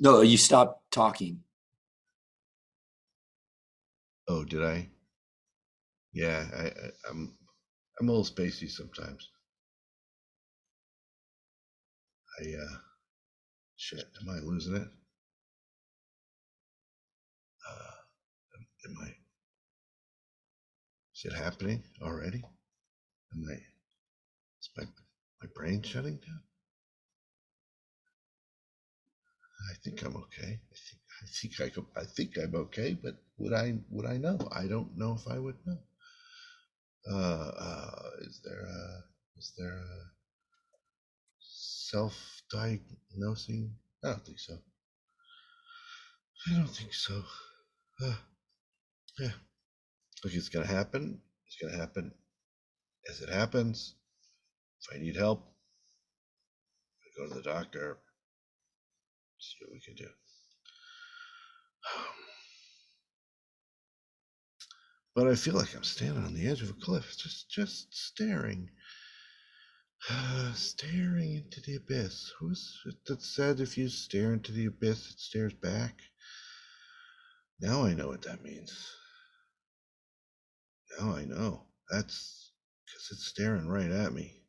No, 0.00 0.20
you 0.22 0.36
stopped 0.38 0.90
talking. 0.92 1.42
Oh, 4.28 4.44
did 4.44 4.64
I? 4.64 4.88
Yeah, 6.14 6.46
I, 6.56 6.62
I 6.66 6.90
I'm 7.10 7.36
I'm 8.00 8.08
a 8.08 8.12
little 8.12 8.24
spacey 8.26 8.70
sometimes. 8.70 9.30
I 12.40 12.44
uh 12.54 12.76
shit, 13.76 14.04
am 14.22 14.30
I 14.30 14.40
losing 14.40 14.76
it? 14.76 14.88
Uh 17.70 17.92
am 18.86 18.96
I 19.02 19.21
is 21.24 21.32
it 21.32 21.36
happening 21.36 21.82
already? 22.02 22.42
Am 23.32 23.44
I 23.48 23.54
is 23.54 23.88
my 24.76 24.84
my 25.40 25.48
brain 25.54 25.82
shutting 25.82 26.16
down? 26.16 26.40
I 29.70 29.74
think 29.84 30.02
I'm 30.04 30.16
okay. 30.16 30.58
I 30.60 30.74
think 30.74 31.00
I 31.22 31.26
think 31.26 31.60
I 31.60 31.68
could, 31.68 31.86
I 31.96 32.04
think 32.04 32.36
I'm 32.38 32.54
okay, 32.56 32.94
but 33.00 33.14
would 33.38 33.52
I 33.52 33.78
would 33.90 34.06
I 34.06 34.16
know? 34.16 34.36
I 34.50 34.66
don't 34.66 34.96
know 34.98 35.14
if 35.14 35.28
I 35.28 35.38
would 35.38 35.64
know. 35.64 35.78
Uh, 37.08 37.50
uh, 37.58 38.10
is 38.20 38.40
there 38.44 38.66
a 38.66 39.04
is 39.38 39.52
there 39.56 39.78
a 39.78 40.10
self-diagnosing? 41.40 43.74
I 44.04 44.08
don't 44.08 44.24
think 44.24 44.38
so. 44.40 44.58
I 46.48 46.52
don't 46.54 46.68
think 46.68 46.94
so. 46.94 47.24
Uh, 48.00 48.14
yeah. 49.18 49.32
Look, 50.22 50.34
it's 50.34 50.48
gonna 50.48 50.66
happen. 50.66 51.20
It's 51.46 51.56
gonna 51.56 51.76
happen 51.76 52.12
as 53.08 53.20
it 53.20 53.28
happens. 53.28 53.94
If 54.80 54.96
I 54.96 54.98
need 55.02 55.16
help, 55.16 55.44
I 57.00 57.20
go 57.20 57.28
to 57.28 57.34
the 57.34 57.42
doctor. 57.42 57.98
See 59.38 59.56
what 59.64 59.72
we 59.72 59.80
can 59.80 59.94
do. 59.94 60.08
But 65.14 65.28
I 65.28 65.34
feel 65.34 65.52
like 65.52 65.76
I'm 65.76 65.84
standing 65.84 66.24
on 66.24 66.32
the 66.32 66.48
edge 66.48 66.62
of 66.62 66.70
a 66.70 66.72
cliff, 66.72 67.14
just 67.18 67.50
just 67.50 67.94
staring, 67.94 68.70
uh, 70.08 70.52
staring 70.54 71.34
into 71.34 71.60
the 71.60 71.74
abyss. 71.74 72.32
Who's 72.38 72.80
it 72.86 73.04
that 73.04 73.20
said 73.20 73.60
if 73.60 73.76
you 73.76 73.90
stare 73.90 74.32
into 74.32 74.52
the 74.52 74.64
abyss, 74.64 75.10
it 75.10 75.20
stares 75.20 75.52
back? 75.52 76.00
Now 77.60 77.84
I 77.84 77.92
know 77.92 78.08
what 78.08 78.22
that 78.22 78.42
means. 78.42 78.72
Now 80.98 81.16
I 81.16 81.24
know. 81.24 81.62
That's 81.90 82.52
because 82.86 83.08
it's 83.10 83.26
staring 83.26 83.68
right 83.68 83.90
at 83.90 84.12
me. 84.12 84.42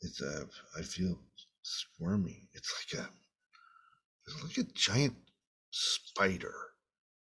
It's 0.00 0.20
a. 0.20 0.46
I 0.78 0.82
feel 0.82 1.18
squirmy. 1.62 2.48
It's 2.54 2.72
like 2.92 3.02
a. 3.02 3.08
It's 4.26 4.42
like 4.42 4.66
a 4.66 4.72
giant 4.72 5.16
spider 5.70 6.54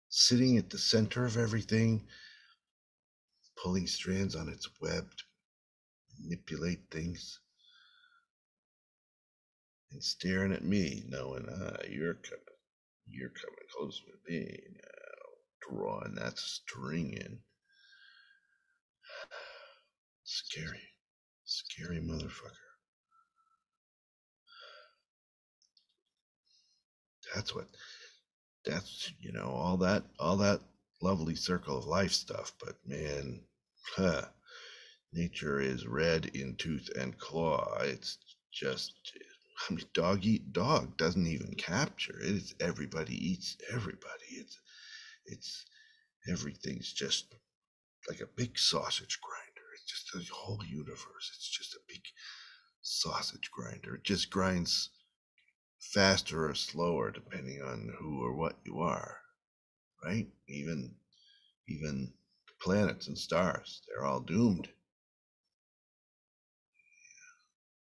sitting 0.10 0.58
at 0.58 0.70
the 0.70 0.78
center 0.78 1.26
of 1.26 1.38
everything, 1.38 2.08
pulling 3.62 3.88
strands 3.88 4.36
on 4.36 4.48
its 4.48 4.70
web 4.80 5.10
to 5.10 5.24
manipulate 6.22 6.82
things, 6.92 7.40
and 9.92 10.04
staring 10.04 10.54
at 10.54 10.64
me, 10.64 11.04
knowing, 11.08 11.48
ah, 11.50 11.78
you're 11.90 12.14
coming, 12.16 12.43
you're 13.08 13.30
coming 13.30 13.68
close 13.76 14.02
with 14.06 14.20
me 14.30 14.60
now, 14.76 15.70
drawing 15.70 16.16
that 16.16 16.38
string 16.38 17.14
in. 17.14 17.40
Scary, 20.24 20.82
scary 21.46 22.00
motherfucker. 22.00 22.52
That's 27.34 27.56
what 27.56 27.68
that's 28.66 29.12
you 29.20 29.32
know 29.32 29.50
all 29.50 29.78
that 29.78 30.04
all 30.20 30.38
that 30.38 30.62
lovely 31.02 31.36
circle 31.36 31.78
of 31.78 31.86
life 31.86 32.12
stuff 32.12 32.54
but 32.64 32.76
man 32.86 33.42
huh, 33.96 34.22
nature 35.12 35.60
is 35.60 35.86
red 35.88 36.28
in 36.34 36.56
tooth 36.56 36.90
and 36.98 37.18
claw 37.18 37.78
it's 37.82 38.18
just 38.54 38.94
I 39.70 39.74
mean, 39.74 39.86
dog 39.94 40.26
eat 40.26 40.54
dog 40.54 40.98
doesn't 40.98 41.28
even 41.28 41.56
capture 41.56 42.20
it. 42.20 42.36
It's 42.36 42.56
everybody 42.60 43.16
eats 43.16 43.58
everybody. 43.72 44.26
It's 44.32 44.60
it's 45.26 45.66
everything's 46.28 46.92
just 46.92 47.36
like 48.10 48.22
a 48.22 48.28
big 48.36 48.58
sausage 48.58 49.20
grinder. 49.22 49.68
It's 49.76 49.86
just 49.86 50.14
the 50.30 50.34
whole 50.34 50.62
universe. 50.66 51.32
It's 51.36 51.50
just 51.50 51.76
a 51.76 51.80
big 51.88 52.02
sausage 52.82 53.50
grinder. 53.52 53.96
It 53.96 54.04
just 54.04 54.30
grinds 54.30 54.90
faster 55.92 56.50
or 56.50 56.56
slower 56.56 57.12
depending 57.12 57.62
on 57.62 57.94
who 58.00 58.24
or 58.24 58.34
what 58.34 58.56
you 58.66 58.80
are 58.80 59.18
right 60.04 60.28
even 60.48 60.92
even 61.68 62.12
planets 62.62 63.08
and 63.08 63.18
stars 63.18 63.82
they're 63.88 64.06
all 64.06 64.22
doomed 64.22 64.70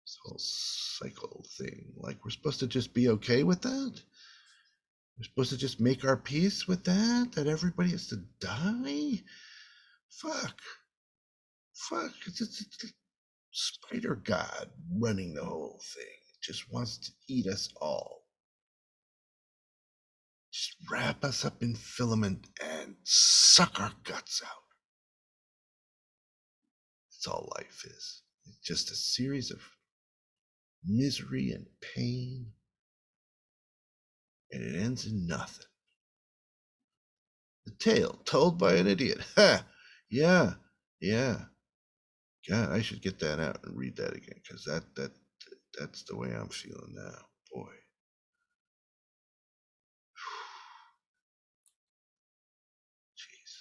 this 0.06 0.09
whole 0.26 0.40
cycle 0.40 1.46
thing. 1.58 1.94
Like 1.98 2.24
we're 2.26 2.32
supposed 2.32 2.60
to 2.62 2.68
just 2.68 2.94
be 2.94 3.10
okay 3.10 3.44
with 3.44 3.62
that? 3.64 4.02
We're 5.18 5.24
supposed 5.26 5.52
to 5.52 5.58
just 5.58 5.80
make 5.82 6.06
our 6.06 6.18
peace 6.18 6.68
with 6.68 6.86
that? 6.86 7.34
That 7.36 7.48
everybody 7.48 7.92
has 7.92 8.08
to 8.10 8.18
die? 8.40 9.24
Fuck. 10.10 10.60
Fuck. 11.74 12.14
It's, 12.28 12.42
it's, 12.42 12.62
it's 12.62 12.94
spider 13.52 14.16
god 14.16 14.70
running 15.00 15.34
the 15.36 15.46
whole 15.46 15.82
thing. 15.96 16.06
Just 16.42 16.72
wants 16.72 16.98
to 17.00 17.12
eat 17.30 17.48
us 17.48 17.70
all. 17.82 18.24
just 20.52 20.76
wrap 20.92 21.24
us 21.24 21.46
up 21.46 21.62
in 21.64 21.76
filament 21.76 22.48
and 22.64 22.96
suck 23.04 23.80
our 23.80 23.94
guts 24.04 24.42
out. 24.46 24.64
That's 27.12 27.28
all 27.28 27.52
life 27.58 27.84
is. 27.86 28.24
It's 28.48 28.60
just 28.60 28.92
a 28.92 28.96
series 28.96 29.52
of 29.52 29.62
misery 30.86 31.52
and 31.52 31.66
pain, 31.96 32.48
and 34.52 34.64
it 34.64 34.82
ends 34.82 35.08
in 35.08 35.28
nothing. 35.28 35.66
The 37.66 37.74
tale 37.74 38.22
told 38.26 38.60
by 38.60 38.76
an 38.76 38.88
idiot. 38.88 39.20
Ha! 39.38 39.66
Yeah, 40.12 40.54
yeah. 41.02 41.38
God, 42.50 42.72
I 42.72 42.82
should 42.82 43.02
get 43.02 43.20
that 43.20 43.40
out 43.40 43.60
and 43.66 43.78
read 43.78 43.98
that 43.98 44.16
again 44.16 44.42
because 44.44 44.66
that 44.66 44.84
that 44.96 45.12
that's 45.80 46.04
the 46.06 46.18
way 46.18 46.30
I'm 46.34 46.50
feeling 46.50 46.94
now. 46.96 47.16
Boy. 47.54 47.72
Jeez. 53.18 53.54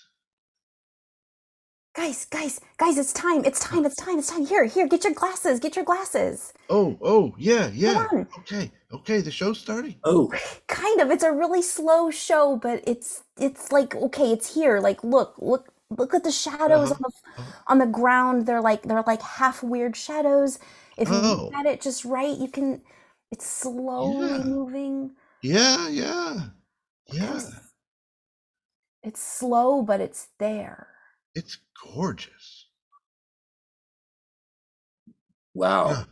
Guys, 1.98 2.26
guys, 2.26 2.60
guys, 2.76 2.96
it's 2.96 3.12
time. 3.12 3.44
It's 3.44 3.58
time. 3.58 3.84
It's 3.84 3.96
time. 3.96 4.20
It's 4.20 4.28
time. 4.30 4.46
Here, 4.46 4.64
here, 4.66 4.86
get 4.86 5.02
your 5.02 5.14
glasses. 5.14 5.58
Get 5.58 5.74
your 5.74 5.84
glasses. 5.84 6.52
Oh, 6.70 6.96
oh, 7.02 7.34
yeah, 7.36 7.70
yeah. 7.74 8.06
on. 8.12 8.28
Okay, 8.38 8.70
okay. 8.92 9.20
The 9.20 9.32
show's 9.32 9.58
starting. 9.58 9.96
Oh, 10.04 10.32
Kind 10.68 11.00
of. 11.00 11.10
It's 11.10 11.24
a 11.24 11.32
really 11.32 11.60
slow 11.60 12.12
show, 12.12 12.54
but 12.56 12.84
it's 12.86 13.24
it's 13.36 13.72
like 13.72 13.96
okay, 13.96 14.30
it's 14.30 14.54
here. 14.54 14.78
Like 14.78 15.02
look, 15.02 15.34
look 15.38 15.72
look 15.90 16.14
at 16.14 16.22
the 16.22 16.30
shadows 16.30 16.92
on 16.92 16.98
the 17.00 17.10
Uh-huh. 17.36 17.52
on 17.66 17.78
the 17.78 17.86
ground. 17.86 18.46
They're 18.46 18.60
like 18.62 18.82
they're 18.84 19.02
like 19.04 19.20
half 19.22 19.64
weird 19.64 19.96
shadows. 19.96 20.60
If 20.96 21.08
you 21.10 21.18
look 21.18 21.52
Oh. 21.52 21.58
at 21.58 21.66
it 21.66 21.80
just 21.80 22.04
right, 22.04 22.36
you 22.38 22.46
can 22.48 22.80
it's 23.32 23.44
slowly 23.46 24.38
Yeah. 24.38 24.44
moving. 24.44 25.16
Yeah, 25.42 25.88
yeah, 25.88 26.40
yeah. 27.12 27.36
It's, 27.36 27.50
it's 29.02 29.20
slow, 29.22 29.82
but 29.82 30.00
it's 30.00 30.28
there. 30.38 30.86
It's 31.38 31.58
gorgeous. 31.94 32.66
wow. 35.54 35.90
Yeah. 35.90 36.04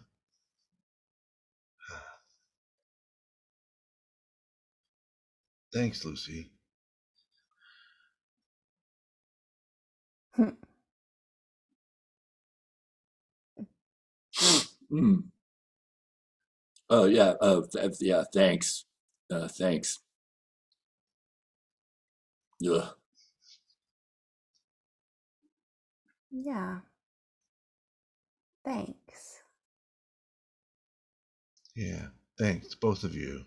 Thanks, 5.74 6.05
Lucy. 6.05 6.53
Mm. 14.93 15.24
Oh 16.89 17.07
yeah. 17.07 17.35
Uh, 17.41 17.62
th- 17.72 17.97
yeah. 18.01 18.22
Thanks. 18.33 18.85
Uh, 19.31 19.49
thanks. 19.49 19.99
Ugh. 22.66 22.95
Yeah. 26.45 26.82
Thanks. 28.64 29.43
Yeah, 31.76 32.09
thanks, 32.39 32.74
both 32.74 33.05
of 33.05 33.14
you. 33.14 33.45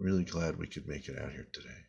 Really 0.00 0.24
glad 0.24 0.56
we 0.58 0.66
could 0.66 0.88
make 0.88 1.08
it 1.08 1.18
out 1.18 1.30
here 1.32 1.46
today. 1.52 1.87